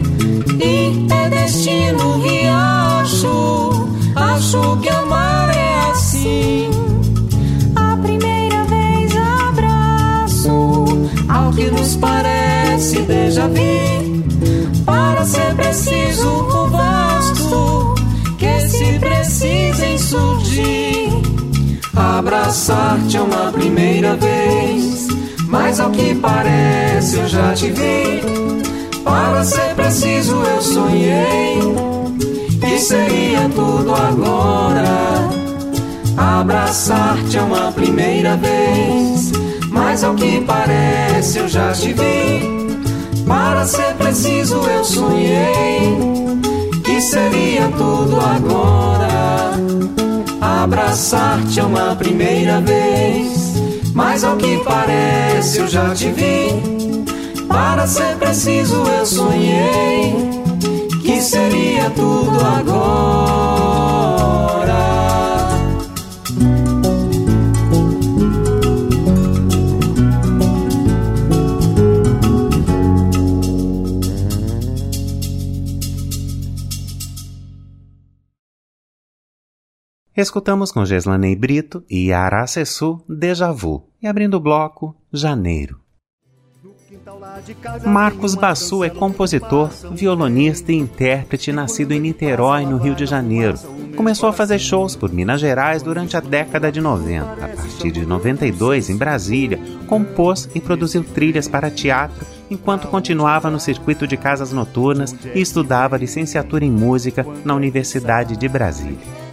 e 0.61 1.07
é 1.11 1.29
destino 1.29 2.21
riacho. 2.21 3.89
Acho 4.15 4.77
que 4.81 4.89
amar 4.89 5.49
é 5.49 5.89
assim. 5.89 6.69
A 7.75 7.97
primeira 7.97 8.63
vez 8.65 9.11
abraço 9.49 11.09
ao 11.27 11.51
que 11.53 11.71
nos 11.71 11.95
parece 11.95 13.01
déjà 13.01 13.47
vu. 13.47 14.23
Para 14.85 15.25
ser 15.25 15.55
preciso 15.55 16.27
o 16.27 16.69
vasto 16.69 17.95
que 18.37 18.59
se 18.67 18.99
precisa 18.99 19.87
em 19.87 19.97
surgir. 19.97 21.09
Abraçar-te 21.95 23.17
é 23.17 23.21
uma 23.21 23.51
primeira 23.51 24.15
vez, 24.17 25.07
mas 25.55 25.79
ao 25.79 25.89
que 25.89 26.13
parece 26.15 27.17
eu 27.17 27.27
já 27.27 27.53
te 27.53 27.71
vi. 27.71 28.21
Para 29.03 29.43
ser 29.43 29.73
preciso 29.73 30.35
eu 30.35 30.61
sonhei 30.61 31.59
que 32.59 32.77
seria 32.79 33.49
tudo 33.55 33.93
agora. 33.95 34.83
Abraçar-te 36.17 37.37
é 37.37 37.41
uma 37.41 37.71
primeira 37.71 38.35
vez, 38.35 39.31
mas 39.69 40.03
ao 40.03 40.13
que 40.15 40.41
parece 40.41 41.39
eu 41.39 41.47
já 41.47 41.71
te 41.71 41.93
vi. 41.93 43.23
Para 43.25 43.65
ser 43.65 43.93
preciso 43.95 44.55
eu 44.55 44.83
sonhei 44.83 45.97
que 46.83 46.99
seria 46.99 47.69
tudo 47.77 48.19
agora. 48.19 49.53
Abraçar-te 50.41 51.59
é 51.59 51.63
uma 51.63 51.95
primeira 51.95 52.59
vez, 52.59 53.44
mas 53.95 54.23
ao 54.25 54.35
que 54.35 54.57
parece 54.57 55.59
eu 55.59 55.67
já 55.67 55.95
te 55.95 56.11
vi. 56.11 56.49
Para 57.47 57.87
ser 57.87 58.17
preciso 58.17 58.75
eu 58.75 59.05
sonhei 59.05 60.13
que 61.01 61.21
seria 61.21 61.89
tudo 61.91 62.37
agora. 62.45 63.55
Escutamos 80.15 80.71
com 80.71 80.85
Geslanei 80.85 81.35
Brito 81.35 81.83
e 81.89 82.13
Aracessu 82.13 83.03
Deja 83.07 83.51
Vu 83.51 83.89
e 84.01 84.07
abrindo 84.07 84.35
o 84.35 84.39
bloco 84.39 84.95
Janeiro. 85.11 85.77
Marcos 87.85 88.33
Bassu 88.33 88.81
é 88.85 88.89
compositor, 88.89 89.69
violonista 89.91 90.71
e 90.71 90.75
intérprete 90.75 91.51
nascido 91.51 91.91
em 91.91 91.99
Niterói, 91.99 92.65
no 92.65 92.77
Rio 92.77 92.95
de 92.95 93.05
Janeiro. 93.05 93.59
Começou 93.97 94.29
a 94.29 94.33
fazer 94.33 94.57
shows 94.57 94.95
por 94.95 95.11
Minas 95.11 95.41
Gerais 95.41 95.83
durante 95.83 96.15
a 96.15 96.21
década 96.21 96.71
de 96.71 96.79
90. 96.79 97.33
A 97.33 97.49
partir 97.49 97.91
de 97.91 98.05
92, 98.05 98.89
em 98.89 98.95
Brasília, 98.95 99.59
compôs 99.85 100.49
e 100.55 100.61
produziu 100.61 101.03
trilhas 101.03 101.49
para 101.49 101.69
teatro 101.69 102.25
enquanto 102.49 102.87
continuava 102.87 103.49
no 103.49 103.59
circuito 103.59 104.07
de 104.07 104.15
casas 104.15 104.53
noturnas 104.53 105.13
e 105.33 105.41
estudava 105.41 105.97
licenciatura 105.97 106.63
em 106.63 106.71
música 106.71 107.25
na 107.43 107.53
Universidade 107.53 108.37
de 108.37 108.47
Brasília. 108.47 109.24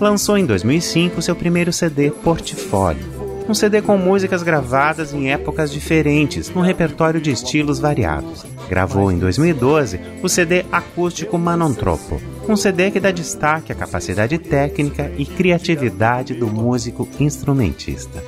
Lançou 0.00 0.36
em 0.38 0.46
2005 0.46 1.20
seu 1.22 1.36
primeiro 1.36 1.72
CD, 1.72 2.10
Portfólio 2.10 3.18
um 3.48 3.54
CD 3.54 3.80
com 3.80 3.96
músicas 3.96 4.42
gravadas 4.42 5.14
em 5.14 5.32
épocas 5.32 5.72
diferentes, 5.72 6.50
num 6.50 6.60
repertório 6.60 7.18
de 7.18 7.30
estilos 7.30 7.78
variados. 7.78 8.44
Gravou 8.68 9.10
em 9.10 9.18
2012 9.18 9.98
o 10.22 10.28
CD 10.28 10.66
acústico 10.70 11.38
Manontropo, 11.38 12.20
um 12.46 12.56
CD 12.56 12.90
que 12.90 13.00
dá 13.00 13.10
destaque 13.10 13.72
à 13.72 13.74
capacidade 13.74 14.36
técnica 14.38 15.10
e 15.16 15.24
criatividade 15.24 16.34
do 16.34 16.46
músico 16.46 17.08
instrumentista. 17.18 18.22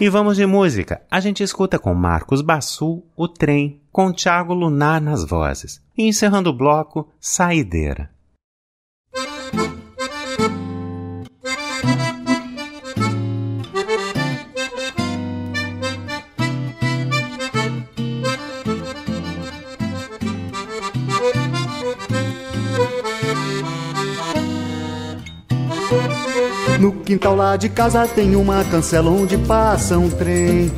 E 0.00 0.08
vamos 0.08 0.36
de 0.36 0.46
música. 0.46 1.02
A 1.10 1.18
gente 1.18 1.42
escuta 1.42 1.78
com 1.78 1.92
Marcos 1.92 2.40
Bassu, 2.40 3.02
O 3.16 3.26
Trem, 3.26 3.80
com 3.90 4.12
Thiago 4.12 4.54
Lunar 4.54 5.00
nas 5.00 5.24
vozes. 5.24 5.82
E 5.98 6.06
encerrando 6.06 6.50
o 6.50 6.56
bloco, 6.56 7.08
Saideira. 7.18 8.08
Quintal 27.10 27.34
lá 27.34 27.56
de 27.56 27.68
casa 27.68 28.06
tem 28.06 28.36
uma 28.36 28.62
cancela 28.62 29.10
onde 29.10 29.36
passa 29.36 29.98
um 29.98 30.08
trem. 30.08 30.70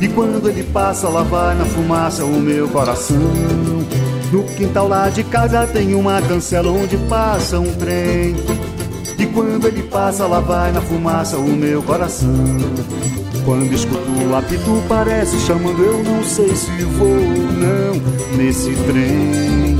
E 0.00 0.06
quando 0.06 0.48
ele 0.48 0.62
passa, 0.62 1.08
lá 1.08 1.24
vai 1.24 1.56
na 1.56 1.64
fumaça 1.64 2.24
o 2.24 2.40
meu 2.40 2.68
coração. 2.68 3.16
No 4.30 4.44
quintal 4.44 4.86
lá 4.86 5.08
de 5.08 5.24
casa 5.24 5.66
tem 5.66 5.92
uma 5.92 6.22
cancela 6.22 6.70
onde 6.70 6.96
passa 7.08 7.58
um 7.58 7.74
trem. 7.74 8.36
E 9.18 9.26
quando 9.26 9.66
ele 9.66 9.82
passa, 9.82 10.24
lá 10.24 10.38
vai 10.38 10.70
na 10.70 10.80
fumaça 10.80 11.36
o 11.36 11.48
meu 11.48 11.82
coração. 11.82 12.32
Quando 13.44 13.72
escuto 13.72 14.08
o 14.30 14.36
apito, 14.36 14.80
parece 14.88 15.36
chamando, 15.40 15.82
eu 15.82 16.04
não 16.04 16.22
sei 16.22 16.54
se 16.54 16.70
vou 16.84 17.08
ou 17.08 17.16
não 17.18 18.36
nesse 18.36 18.70
trem. 18.86 19.76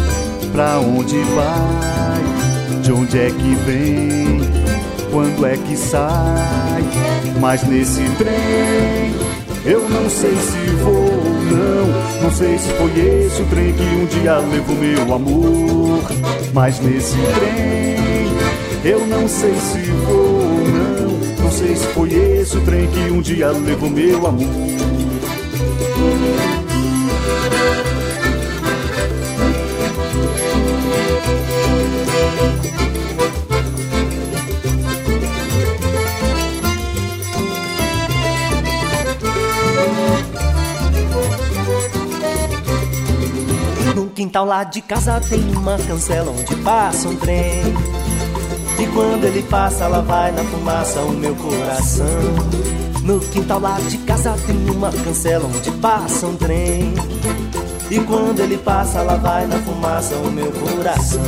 Pra 0.51 0.81
onde 0.81 1.17
vai? 1.17 2.81
De 2.83 2.91
onde 2.91 3.17
é 3.17 3.31
que 3.31 3.55
vem? 3.65 4.50
Quando 5.11 5.47
é 5.47 5.57
que 5.57 5.77
sai. 5.77 6.85
Mas 7.41 7.63
nesse 7.65 8.03
trem 8.17 9.15
eu 9.65 9.89
não 9.89 10.09
sei 10.09 10.35
se 10.37 10.71
vou 10.83 10.95
ou 10.95 11.43
não. 11.45 12.23
Não 12.23 12.31
sei 12.31 12.59
se 12.59 12.69
foi 12.75 12.91
esse 12.99 13.43
o 13.43 13.45
trem 13.47 13.73
que 13.73 13.83
um 13.83 14.07
dia 14.07 14.39
levou 14.39 14.77
meu 14.77 15.15
amor. 15.15 16.03
Mas 16.53 16.81
nesse 16.81 17.17
trem 17.17 18.31
eu 18.85 19.07
não 19.07 19.29
sei 19.29 19.55
se 19.55 19.91
vou 19.91 20.17
ou 20.17 20.69
não. 20.69 21.45
Não 21.45 21.51
sei 21.51 21.77
se 21.77 21.87
foi 21.89 22.13
esse 22.13 22.57
o 22.57 22.61
trem 22.63 22.87
que 22.89 23.11
um 23.11 23.21
dia 23.21 23.51
levou 23.51 23.91
meu 23.91 24.27
amor. 24.27 24.90
Quintal 44.31 44.45
lá 44.45 44.63
de 44.63 44.81
casa 44.81 45.21
tem 45.29 45.41
uma 45.57 45.77
cancela 45.77 46.31
onde 46.31 46.55
passa 46.63 47.09
um 47.09 47.17
trem. 47.17 47.65
E 48.79 48.87
quando 48.95 49.25
ele 49.25 49.43
passa, 49.43 49.89
lá 49.89 50.01
vai 50.03 50.31
na 50.31 50.45
fumaça 50.45 51.01
o 51.01 51.11
meu 51.11 51.35
coração. 51.35 52.07
No 53.03 53.19
quintal 53.19 53.59
lá 53.59 53.81
de 53.81 53.99
casa 53.99 54.37
tem 54.47 54.71
uma 54.71 54.93
cancela 54.93 55.51
onde 55.53 55.73
passa 55.73 56.29
um 56.29 56.37
trem. 56.37 56.95
E 57.91 57.99
quando 57.99 58.39
ele 58.39 58.57
passa, 58.57 59.03
lá 59.03 59.17
vai 59.17 59.49
na 59.49 59.59
fumaça 59.59 60.15
o 60.15 60.31
meu 60.31 60.53
coração. 60.53 61.21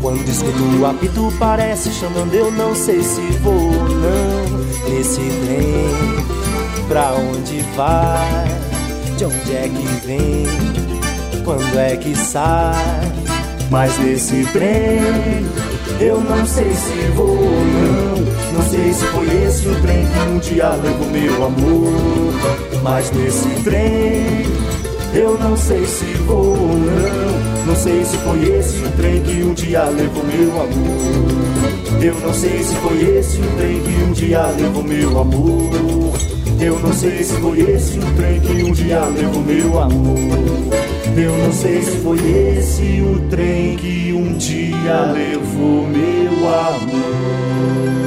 Quando 0.00 0.26
escuto 0.26 0.62
o 0.80 0.86
apito, 0.86 1.30
parece 1.38 1.90
chamando, 1.90 2.32
eu 2.32 2.50
não 2.50 2.74
sei 2.74 3.02
se 3.02 3.20
vou 3.42 3.52
ou 3.52 3.88
não 3.90 4.88
nesse 4.88 5.20
trem. 5.20 6.86
Pra 6.88 7.12
onde 7.12 7.60
vai? 7.76 8.46
De 9.18 9.26
onde 9.26 9.54
é 9.54 9.68
que 9.68 10.06
vem? 10.06 10.87
Quando 11.48 11.78
é 11.78 11.96
que 11.96 12.14
sai. 12.14 13.10
Mas 13.70 13.98
nesse 14.00 14.44
trem 14.52 15.46
eu 15.98 16.20
não 16.20 16.46
sei 16.46 16.70
se 16.74 17.08
vou 17.14 17.30
ou 17.30 17.36
não. 17.36 18.18
Não 18.52 18.62
sei 18.68 18.92
se 18.92 19.04
esse 19.46 19.68
o 19.68 19.80
trem 19.80 20.06
que 20.06 20.18
um 20.30 20.38
dia 20.40 20.68
levou 20.68 21.08
meu 21.10 21.46
amor. 21.46 22.82
Mas 22.82 23.10
nesse 23.12 23.48
trem 23.64 24.46
eu 25.14 25.38
não 25.38 25.56
sei 25.56 25.86
se 25.86 26.04
vou 26.26 26.50
ou 26.50 26.68
não. 26.68 27.66
Não 27.66 27.76
sei 27.76 28.04
se 28.04 28.16
esse 28.50 28.84
o 28.84 28.90
trem 28.92 29.22
que 29.22 29.42
um 29.42 29.54
dia 29.54 29.84
levou 29.84 30.24
meu 30.24 30.50
amor. 30.50 32.02
Eu 32.02 32.14
não 32.20 32.34
sei 32.34 32.62
se 32.62 32.74
esse 33.18 33.40
o 33.40 33.56
trem 33.56 33.80
que 33.80 34.04
um 34.04 34.12
dia 34.12 34.46
levou 34.48 34.84
meu 34.84 35.18
amor. 35.18 36.12
Eu 36.60 36.78
não 36.80 36.92
sei 36.92 37.24
se 37.24 37.34
foi 37.40 37.60
esse 37.60 37.98
o 37.98 38.16
trem 38.16 38.38
que 38.38 38.62
um 38.64 38.72
dia 38.72 39.00
levou 39.06 39.42
meu 39.42 39.80
amor. 39.80 40.97
Eu 41.20 41.36
não 41.36 41.52
sei 41.52 41.82
se 41.82 41.96
foi 41.98 42.16
esse 42.16 43.00
o 43.00 43.28
trem 43.28 43.76
que 43.76 44.12
um 44.12 44.34
dia 44.34 45.10
levou 45.12 45.84
meu 45.88 46.48
amor. 46.48 47.97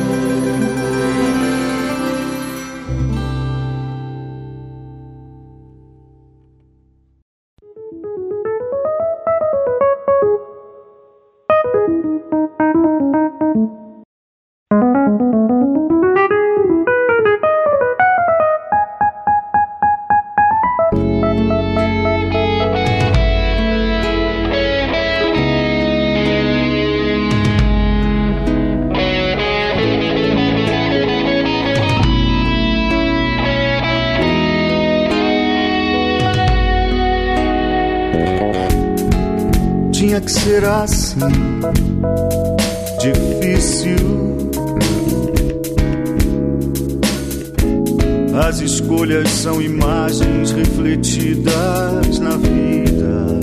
Refletidas 51.22 52.20
na 52.20 52.38
vida. 52.38 53.40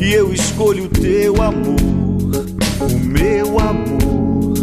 E 0.00 0.12
eu 0.12 0.32
escolho 0.32 0.84
o 0.84 0.88
teu 0.88 1.42
amor, 1.42 2.46
o 2.80 2.98
meu 2.98 3.60
amor 3.60 4.54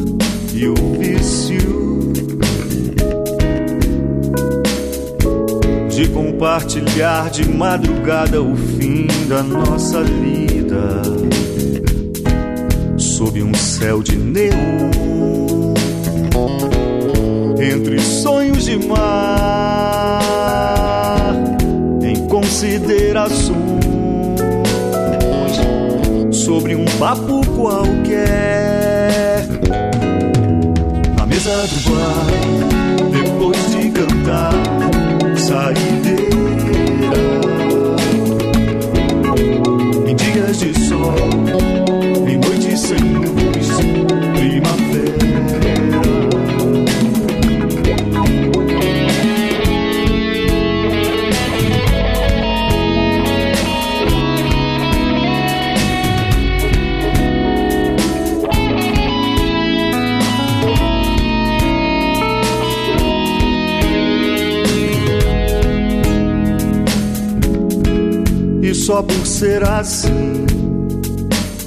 e 0.54 0.68
o 0.68 0.76
vício. 1.00 2.14
De 5.90 6.08
compartilhar 6.10 7.30
de 7.30 7.48
madrugada 7.48 8.42
o 8.42 8.56
fim 8.56 9.08
da 9.30 9.44
nossa 9.44 10.04
vida. 10.04 11.02
Sob 12.98 13.42
um 13.44 13.54
céu 13.54 14.02
de 14.02 14.18
neon, 14.18 14.92
entre 17.60 18.00
sonhos 18.00 18.66
de 18.66 18.78
mar, 18.88 20.85
considerações 22.36 23.56
sobre 26.34 26.76
um 26.76 26.84
papo 27.00 27.40
qualquer. 27.56 29.46
Na 31.18 31.26
mesa 31.26 31.66
do 31.66 31.90
bar, 31.90 32.28
depois 33.10 33.72
de 33.72 33.90
cantar, 33.90 34.52
saideira. 35.38 36.26
Em 40.06 40.16
dias 40.16 40.60
de 40.60 40.78
sol. 40.90 41.55
Só 68.86 69.02
por 69.02 69.26
ser 69.26 69.68
assim 69.68 70.46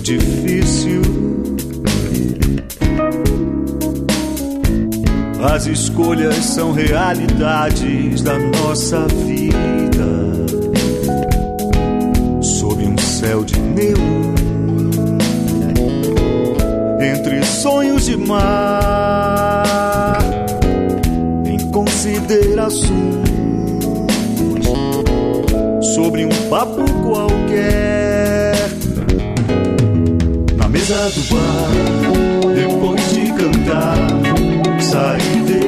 difícil. 0.02 1.02
As 5.42 5.66
escolhas 5.66 6.36
são 6.36 6.72
realidades 6.72 8.22
da 8.22 8.38
nossa 8.38 9.04
vida. 9.08 10.06
Sob 12.40 12.84
um 12.84 12.96
céu 12.98 13.42
de 13.42 13.58
neon 13.58 14.34
Entre 17.00 17.42
sonhos 17.44 18.06
de 18.06 18.16
mar 18.16 20.18
Em 21.44 21.58
considerações 21.70 23.27
sobre 26.18 26.24
um 26.24 26.48
papo 26.48 26.84
qualquer. 27.02 28.54
Na 30.56 30.68
mesa 30.68 31.10
do 31.10 31.22
bar, 31.34 31.70
depois 32.54 33.12
de 33.12 33.32
cantar, 33.32 34.08
saideira. 34.80 35.67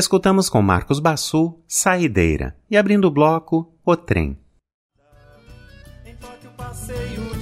Escutamos 0.00 0.48
com 0.48 0.62
Marcos 0.62 0.98
Bassu, 0.98 1.60
Saideira, 1.68 2.56
e 2.70 2.76
abrindo 2.78 3.04
o 3.04 3.10
bloco, 3.10 3.70
O 3.84 3.94
Trem. 3.94 4.39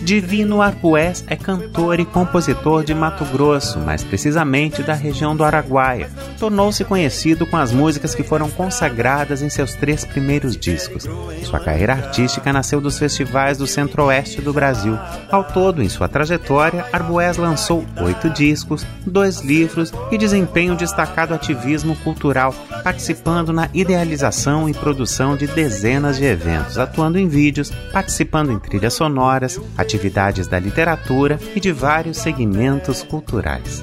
Divino 0.09 0.63
Arpués 0.63 1.23
é 1.27 1.37
cantor 1.37 2.01
e 2.01 2.05
compositor 2.07 2.83
de 2.83 2.95
Mato 2.95 3.27
Grosso, 3.27 3.79
mais 3.79 4.03
precisamente 4.03 4.83
da 4.83 4.95
região 4.95 5.37
do 5.37 5.45
Araguaia. 5.45 6.09
Tornou-se 6.39 6.83
conhecido 6.83 7.45
com 7.45 7.59
as 7.59 7.73
músicas 7.73 8.15
que 8.15 8.23
foram 8.23 8.49
consagradas 8.49 9.43
em 9.43 9.51
seus 9.51 9.75
três 9.75 10.07
primeiros 10.07 10.57
discos. 10.57 11.07
Sua 11.45 11.61
carreira 11.61 11.93
artística 11.93 12.51
nasceu 12.51 12.81
dos 12.81 12.99
festivais 12.99 13.59
do 13.59 13.67
centro-oeste 13.67 14.41
do 14.41 14.51
Brasil. 14.51 14.99
Ao 15.31 15.45
todo, 15.45 15.83
em 15.83 15.91
sua 15.91 16.09
trajetória, 16.09 16.87
Arbués 16.91 17.37
lançou 17.37 17.85
oito 18.01 18.31
discos, 18.31 18.87
dois 19.05 19.43
livros 19.43 19.93
e 20.11 20.17
desempenha 20.17 20.73
um 20.73 20.77
destacado 20.77 21.35
ativismo 21.35 21.95
cultural, 21.97 22.55
participando 22.83 23.53
na 23.53 23.69
idealização 23.75 24.71
e 24.71 24.73
produção 24.73 25.37
de 25.37 25.47
dezenas 25.47 26.17
de 26.17 26.25
eventos, 26.25 26.79
atuando 26.79 27.19
em 27.19 27.29
vídeos, 27.29 27.71
participando 27.93 28.53
em 28.53 28.59
trilhas 28.59 28.95
sonoras, 28.95 29.61
atividades 29.99 30.47
da 30.47 30.61
literatura 30.61 31.41
e 31.57 31.61
de 31.61 31.73
vários 31.73 32.19
segmentos 32.19 33.03
culturais. 33.03 33.83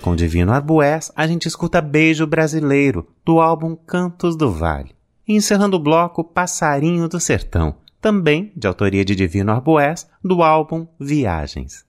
Com 0.00 0.16
Divino 0.16 0.52
Arbués, 0.52 1.12
a 1.14 1.26
gente 1.26 1.46
escuta 1.46 1.82
Beijo 1.82 2.26
Brasileiro, 2.26 3.06
do 3.22 3.40
álbum 3.40 3.76
Cantos 3.76 4.34
do 4.36 4.50
Vale. 4.50 4.96
E 5.28 5.34
encerrando 5.34 5.76
o 5.76 5.80
bloco 5.80 6.24
Passarinho 6.24 7.06
do 7.06 7.20
Sertão, 7.20 7.76
também 8.00 8.50
de 8.56 8.66
autoria 8.66 9.04
de 9.04 9.14
Divino 9.14 9.52
Arbués, 9.52 10.08
do 10.24 10.42
álbum 10.42 10.86
Viagens. 10.98 11.84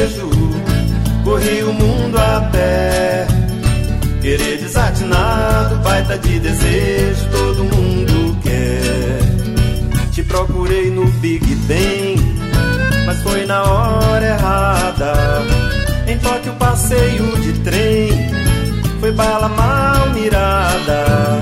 desejo, 0.00 0.30
corri 1.24 1.62
o 1.62 1.72
mundo 1.72 2.16
a 2.16 2.40
pé. 2.52 3.26
Querer 4.20 4.58
desatinado, 4.58 5.76
baita 5.76 6.18
de 6.18 6.38
desejo, 6.40 7.26
todo 7.30 7.64
mundo 7.64 8.38
quer. 8.42 10.10
Te 10.12 10.22
procurei 10.22 10.90
no 10.90 11.06
Big 11.20 11.44
Ben, 11.66 12.16
mas 13.06 13.22
foi 13.22 13.44
na 13.46 13.62
hora 13.62 14.26
errada. 14.26 15.12
Em 16.06 16.18
Tóquio 16.18 16.52
passeio 16.54 17.36
de 17.40 17.52
trem, 17.60 18.30
foi 19.00 19.12
bala 19.12 19.48
mal 19.48 20.10
mirada. 20.10 21.40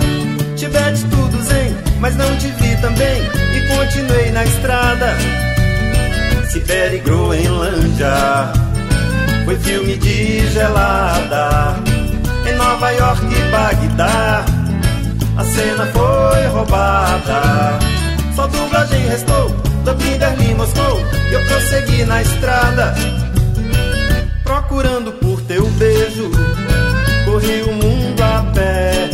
Tive 0.56 0.92
de 0.92 1.04
tudo 1.04 1.42
zen, 1.42 1.76
mas 2.00 2.16
não 2.16 2.36
te 2.36 2.48
vi 2.48 2.76
também 2.80 3.22
e 3.56 3.76
continuei 3.76 4.30
na 4.30 4.44
estrada. 4.44 5.47
Se 6.48 6.60
Sibéria 6.60 6.98
em 6.98 7.02
Groenlândia. 7.02 8.52
Foi 9.44 9.56
filme 9.56 9.98
de 9.98 10.46
gelada 10.50 11.76
em 12.48 12.54
Nova 12.54 12.90
York 12.90 13.26
e 13.26 13.50
Bagdá. 13.50 14.44
A 15.36 15.44
cena 15.44 15.86
foi 15.92 16.46
roubada. 16.46 17.78
Só 18.34 18.46
dublagem 18.46 19.08
restou 19.08 19.50
do 19.84 19.94
Kinderlin 19.96 20.54
Moscou. 20.54 21.02
E 21.30 21.34
eu 21.34 21.44
prossegui 21.44 22.04
na 22.04 22.22
estrada, 22.22 22.94
procurando 24.42 25.12
por 25.12 25.42
teu 25.42 25.66
beijo. 25.72 26.30
Corri 27.26 27.62
o 27.62 27.72
mundo 27.74 28.22
a 28.22 28.42
pé, 28.54 29.10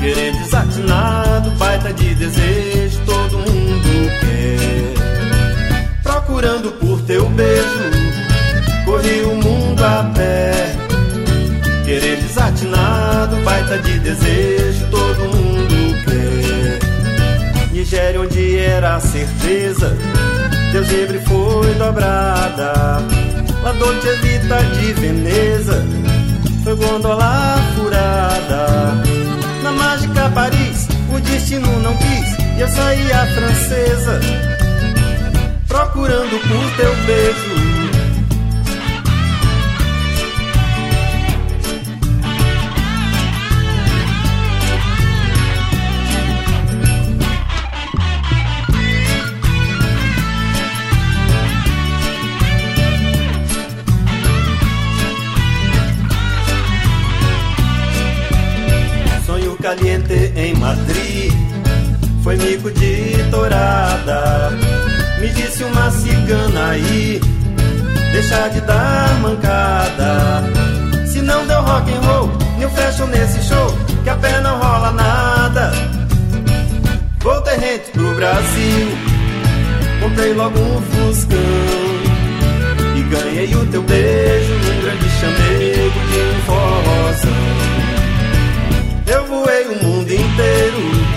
querendo 0.00 0.38
desatinado, 0.38 1.50
baita 1.52 1.92
de 1.92 2.14
desejo 2.14 3.11
procurando 6.32 6.72
por 6.72 7.00
teu 7.02 7.28
beijo. 7.28 7.90
Corri 8.86 9.20
o 9.22 9.34
mundo 9.34 9.84
a 9.84 10.10
pé, 10.14 10.52
querer 11.84 12.16
desatinado, 12.16 13.36
baita 13.44 13.78
de 13.78 13.98
desejo, 14.00 14.86
todo 14.90 15.20
mundo 15.20 16.04
quer. 16.04 17.70
Nigéria, 17.70 18.20
onde 18.20 18.58
era 18.58 18.96
a 18.96 19.00
certeza, 19.00 19.94
teu 20.72 20.82
zebre 20.84 21.20
foi 21.20 21.74
dobrada. 21.74 23.02
La 23.62 23.72
Dolce 23.72 24.16
Vita 24.16 24.62
de 24.62 24.92
Veneza, 24.94 25.84
foi 26.64 26.74
gondola 26.76 27.58
furada. 27.76 28.94
Na 29.62 29.70
mágica 29.70 30.30
Paris, 30.30 30.88
o 31.14 31.20
destino 31.20 31.78
não 31.80 31.94
quis, 31.96 32.56
e 32.56 32.60
eu 32.60 32.68
saí 32.68 33.12
a 33.12 33.26
francesa 33.26 34.61
curando 36.02 36.36
por 36.36 36.76
teu 36.76 36.92
peso. 37.06 37.62
caliente 59.62 60.32
em 60.34 60.54
Madrid 60.56 61.32
foi 62.24 62.36
mico 62.36 62.68
de 62.72 63.22
dourada. 63.30 64.71
Me 65.22 65.28
disse 65.28 65.62
uma 65.62 65.88
cigana 65.92 66.70
aí, 66.70 67.20
deixa 68.10 68.48
de 68.48 68.60
dar 68.62 69.20
mancada. 69.20 70.42
Se 71.06 71.22
não 71.22 71.46
deu 71.46 71.62
rock 71.62 71.92
and 71.92 72.00
roll, 72.00 72.28
new 72.58 72.68
fashion 72.70 73.06
nesse 73.06 73.40
show, 73.44 73.72
que 74.02 74.10
a 74.10 74.16
pé 74.16 74.40
não 74.40 74.58
rola 74.58 74.90
nada. 74.90 75.72
Voltei 77.20 77.56
rente 77.56 77.92
pro 77.92 78.12
Brasil, 78.16 78.88
comprei 80.00 80.34
logo 80.34 80.58
um 80.58 80.82
fuscão. 80.82 81.38
E 82.96 83.02
ganhei 83.02 83.54
o 83.54 83.64
teu 83.66 83.82
beijo 83.84 84.54
num 84.54 84.80
grande 84.82 85.08
chamego 85.20 86.00
de 86.10 86.18
um 86.18 86.40
forrozão. 86.46 87.30
Eu 89.06 89.24
voei 89.26 89.68
o 89.68 89.84
mundo 89.84 90.12
inteiro 90.12 91.12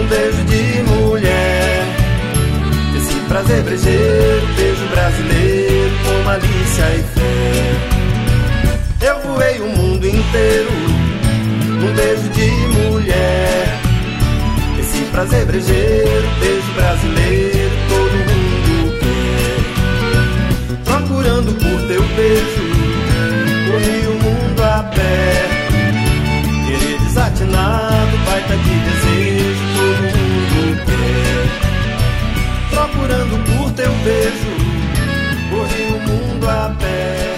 um 0.00 0.06
beijo 0.08 0.44
de 0.46 0.82
mulher. 0.82 1.09
Prazer 3.30 3.62
brejeiro, 3.62 4.46
beijo 4.56 4.86
brasileiro 4.88 5.94
com 6.04 6.24
malícia 6.24 6.84
e 6.96 7.02
fé. 7.14 7.76
Eu 9.06 9.20
voei 9.20 9.60
o 9.60 9.68
mundo 9.68 10.04
inteiro, 10.04 10.70
um 11.80 11.94
beijo 11.94 12.28
de 12.30 12.50
mulher. 12.76 13.78
Esse 14.80 15.04
prazer 15.12 15.46
brejeiro, 15.46 16.28
beijo 16.40 16.72
brasileiro, 16.74 17.70
todo 17.88 18.16
mundo 18.30 18.98
quer. 18.98 19.58
Procurando 20.84 21.54
por 21.54 21.86
teu 21.86 22.02
beijo, 22.16 22.66
corri 23.70 24.08
o 24.08 24.14
mundo 24.24 24.60
a 24.60 24.82
pé. 24.92 25.46
Querer 26.66 26.98
desatinado, 26.98 28.18
baita 28.26 28.56
de 28.56 28.74
desejo 28.74 29.09
procurando 32.80 33.36
por 33.44 33.70
teu 33.72 33.92
beijo. 34.04 34.50
Corri 35.50 35.82
o 35.92 36.00
mundo 36.08 36.48
a 36.48 36.74
pé, 36.78 37.36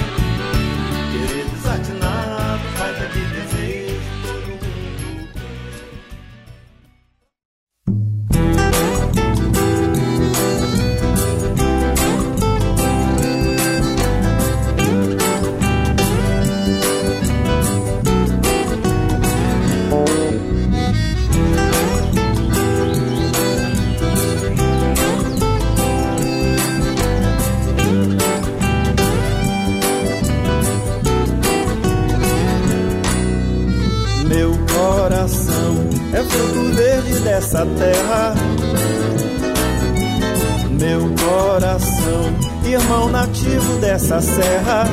dessa 37.33 37.65
terra. 37.65 38.35
Meu 40.79 41.01
coração, 41.25 42.25
irmão 42.67 43.09
nativo 43.09 43.79
dessa 43.81 44.21
serra. 44.21 44.85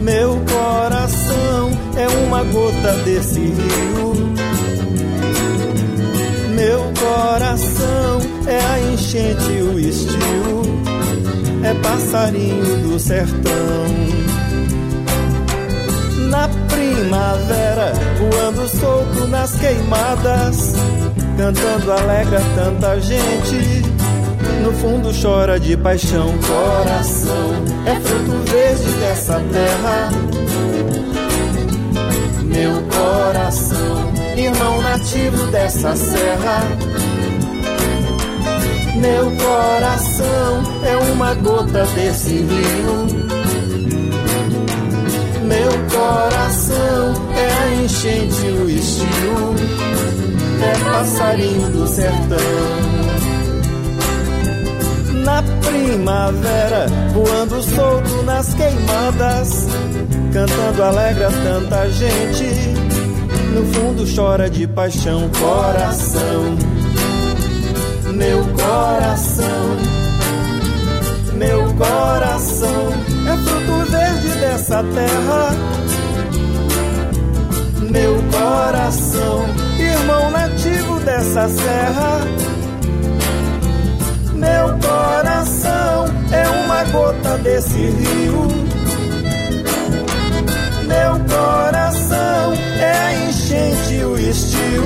Meu 0.00 0.40
coração 0.52 1.70
é 1.96 2.08
uma 2.26 2.44
gota 2.44 2.92
desse 3.04 3.40
rio. 3.40 4.14
Meu 6.54 6.92
coração 7.00 8.20
é 8.46 8.60
a 8.60 8.92
enchente, 8.92 9.62
o 9.62 9.80
estio, 9.80 10.62
é 11.64 11.74
passarinho 11.82 12.88
do 12.88 13.00
sertão 13.00 14.23
na 16.34 16.48
primavera, 16.68 17.92
voando 18.18 18.68
solto 18.68 19.28
nas 19.28 19.54
queimadas, 19.54 20.72
cantando 21.36 21.92
alegra 21.92 22.40
tanta 22.56 23.00
gente. 23.00 23.84
No 24.62 24.72
fundo 24.72 25.10
chora 25.22 25.60
de 25.60 25.76
paixão, 25.76 26.34
coração 26.38 27.64
é 27.86 28.00
fruto 28.00 28.50
verde 28.50 28.92
dessa 28.98 29.40
terra. 29.52 30.10
Meu 32.42 32.82
coração, 32.82 34.12
irmão 34.36 34.82
nativo 34.82 35.46
dessa 35.52 35.94
serra. 35.94 36.64
Meu 38.96 39.30
coração 39.36 40.62
é 40.84 40.96
uma 41.12 41.34
gota 41.34 41.84
desse 41.94 42.38
rio 42.38 43.43
meu 45.44 45.70
coração. 45.90 47.14
É 47.36 47.52
a 47.52 47.82
enchente, 47.82 48.46
o 48.46 48.68
estio, 48.68 49.54
é 50.62 50.90
passarinho 50.90 51.70
do 51.70 51.86
sertão. 51.86 52.38
Na 55.24 55.42
primavera, 55.42 56.86
voando 57.12 57.62
solto 57.62 58.22
nas 58.24 58.52
queimadas, 58.54 59.66
cantando 60.32 60.82
alegra 60.82 61.30
tanta 61.30 61.88
gente. 61.90 62.74
No 63.54 63.64
fundo 63.72 64.04
chora 64.14 64.50
de 64.50 64.66
paixão, 64.66 65.30
coração, 65.38 66.56
meu 68.12 68.44
coração, 68.56 69.76
meu 71.38 71.72
coração 71.74 73.13
fruto 73.44 73.90
verde 73.90 74.28
dessa 74.40 74.82
terra. 74.82 75.50
Meu 77.90 78.16
coração, 78.32 79.44
irmão 79.78 80.30
nativo 80.30 81.00
dessa 81.00 81.48
serra. 81.48 82.20
Meu 84.34 84.78
coração 84.78 86.06
é 86.32 86.48
uma 86.64 86.84
gota 86.84 87.38
desse 87.38 87.78
rio. 87.78 88.48
Meu 90.86 91.12
coração 91.28 92.52
é 92.78 92.92
a 92.92 93.28
enchente, 93.28 94.04
o 94.04 94.18
estio, 94.18 94.84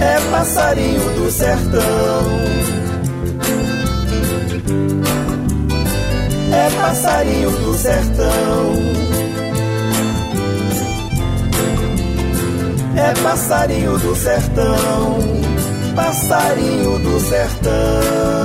é 0.00 0.30
passarinho 0.30 1.10
do 1.14 1.30
sertão. 1.30 2.65
É 6.56 6.70
passarinho 6.70 7.50
do 7.50 7.74
sertão. 7.74 8.72
É 12.96 13.22
passarinho 13.22 13.98
do 13.98 14.16
sertão, 14.16 15.18
passarinho 15.94 16.98
do 16.98 17.20
sertão. 17.20 18.36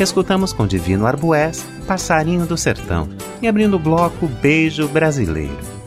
escutamos 0.00 0.52
com 0.52 0.64
Divino 0.64 1.06
Arbués, 1.06 1.66
Passarinho 1.86 2.46
do 2.46 2.56
Sertão, 2.56 3.08
e 3.42 3.48
abrindo 3.48 3.74
o 3.74 3.78
bloco 3.80 4.28
Beijo 4.28 4.86
Brasileiro. 4.86 5.77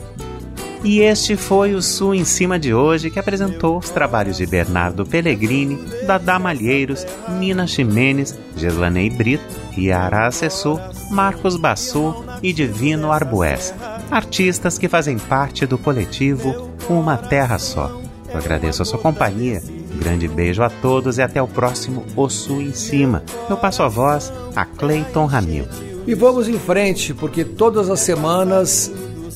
E 0.84 1.00
este 1.00 1.36
foi 1.36 1.74
o 1.74 1.82
Sul 1.82 2.12
em 2.12 2.24
Cima 2.24 2.58
de 2.58 2.74
hoje, 2.74 3.08
que 3.08 3.18
apresentou 3.18 3.78
os 3.78 3.90
trabalhos 3.90 4.36
de 4.36 4.46
Bernardo 4.46 5.06
Pellegrini, 5.06 5.78
Dada 6.04 6.40
Malheiros, 6.40 7.06
Nina 7.38 7.68
Ximenes, 7.68 8.36
Geslanei 8.56 9.08
Brito, 9.08 9.44
Yara 9.78 10.26
Assessor, 10.26 10.80
Marcos 11.08 11.56
Bassu 11.56 12.24
e 12.42 12.52
Divino 12.52 13.12
Arbues, 13.12 13.72
artistas 14.10 14.76
que 14.76 14.88
fazem 14.88 15.18
parte 15.18 15.66
do 15.66 15.78
coletivo 15.78 16.68
Uma 16.90 17.16
Terra 17.16 17.60
Só. 17.60 18.00
Eu 18.28 18.38
agradeço 18.38 18.82
a 18.82 18.84
sua 18.84 18.98
companhia, 18.98 19.62
um 19.94 19.98
grande 19.98 20.26
beijo 20.26 20.64
a 20.64 20.70
todos 20.70 21.16
e 21.16 21.22
até 21.22 21.40
o 21.40 21.46
próximo 21.46 22.04
O 22.16 22.28
Sul 22.28 22.60
em 22.60 22.74
Cima. 22.74 23.22
Eu 23.48 23.56
passo 23.56 23.84
a 23.84 23.88
voz 23.88 24.32
a 24.56 24.64
Cleiton 24.64 25.26
Ramil. 25.26 25.66
E 26.08 26.14
vamos 26.14 26.48
em 26.48 26.58
frente, 26.58 27.14
porque 27.14 27.44
todas 27.44 27.88
as 27.88 28.00
semanas 28.00 28.90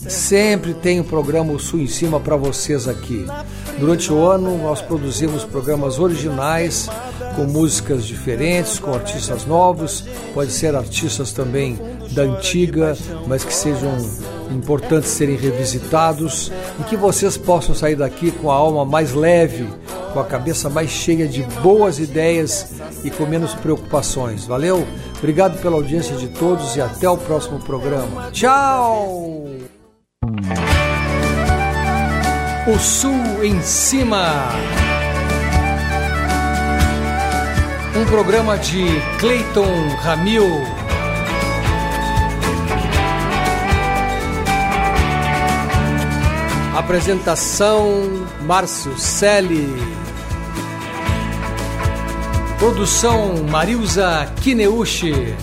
Sempre 0.08 0.74
tem 0.74 1.00
um 1.00 1.04
programa 1.04 1.52
o 1.52 1.58
Sul 1.58 1.80
em 1.80 1.86
Cima 1.86 2.20
para 2.20 2.36
vocês 2.36 2.86
aqui. 2.86 3.26
Durante 3.78 4.12
o 4.12 4.26
ano, 4.26 4.56
nós 4.58 4.80
produzimos 4.80 5.44
programas 5.44 5.98
originais 5.98 6.88
com 7.34 7.44
músicas 7.44 8.06
diferentes, 8.06 8.78
com 8.78 8.94
artistas 8.94 9.44
novos, 9.44 10.04
pode 10.32 10.50
ser 10.50 10.74
artistas 10.74 11.32
também 11.32 11.78
da 12.12 12.22
antiga, 12.22 12.96
mas 13.26 13.44
que 13.44 13.52
sejam 13.52 13.94
importantes 14.50 15.10
serem 15.10 15.36
revisitados 15.36 16.50
e 16.80 16.84
que 16.84 16.96
vocês 16.96 17.36
possam 17.36 17.74
sair 17.74 17.96
daqui 17.96 18.30
com 18.30 18.50
a 18.50 18.54
alma 18.54 18.84
mais 18.84 19.12
leve, 19.12 19.68
com 20.14 20.20
a 20.20 20.24
cabeça 20.24 20.70
mais 20.70 20.88
cheia 20.88 21.28
de 21.28 21.42
boas 21.62 21.98
ideias 21.98 22.72
e 23.04 23.10
com 23.10 23.26
menos 23.26 23.54
preocupações. 23.54 24.46
Valeu? 24.46 24.86
Obrigado 25.18 25.60
pela 25.60 25.76
audiência 25.76 26.16
de 26.16 26.28
todos 26.28 26.74
e 26.76 26.80
até 26.80 27.08
o 27.08 27.18
próximo 27.18 27.58
programa. 27.58 28.30
Tchau! 28.30 29.55
O 32.68 32.80
Sul 32.80 33.44
em 33.44 33.62
Cima. 33.62 34.48
Um 37.94 38.04
programa 38.06 38.58
de 38.58 38.84
Clayton 39.20 39.94
Ramil. 40.00 40.50
Apresentação 46.76 48.26
Márcio 48.42 48.98
Selle. 48.98 49.68
Produção 52.58 53.44
Marilza 53.48 54.28
Kineuchi. 54.42 55.36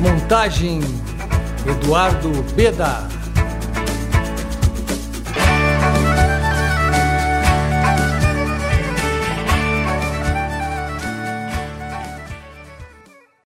Montagem 0.00 0.80
Eduardo 1.66 2.30
Beda. 2.54 3.17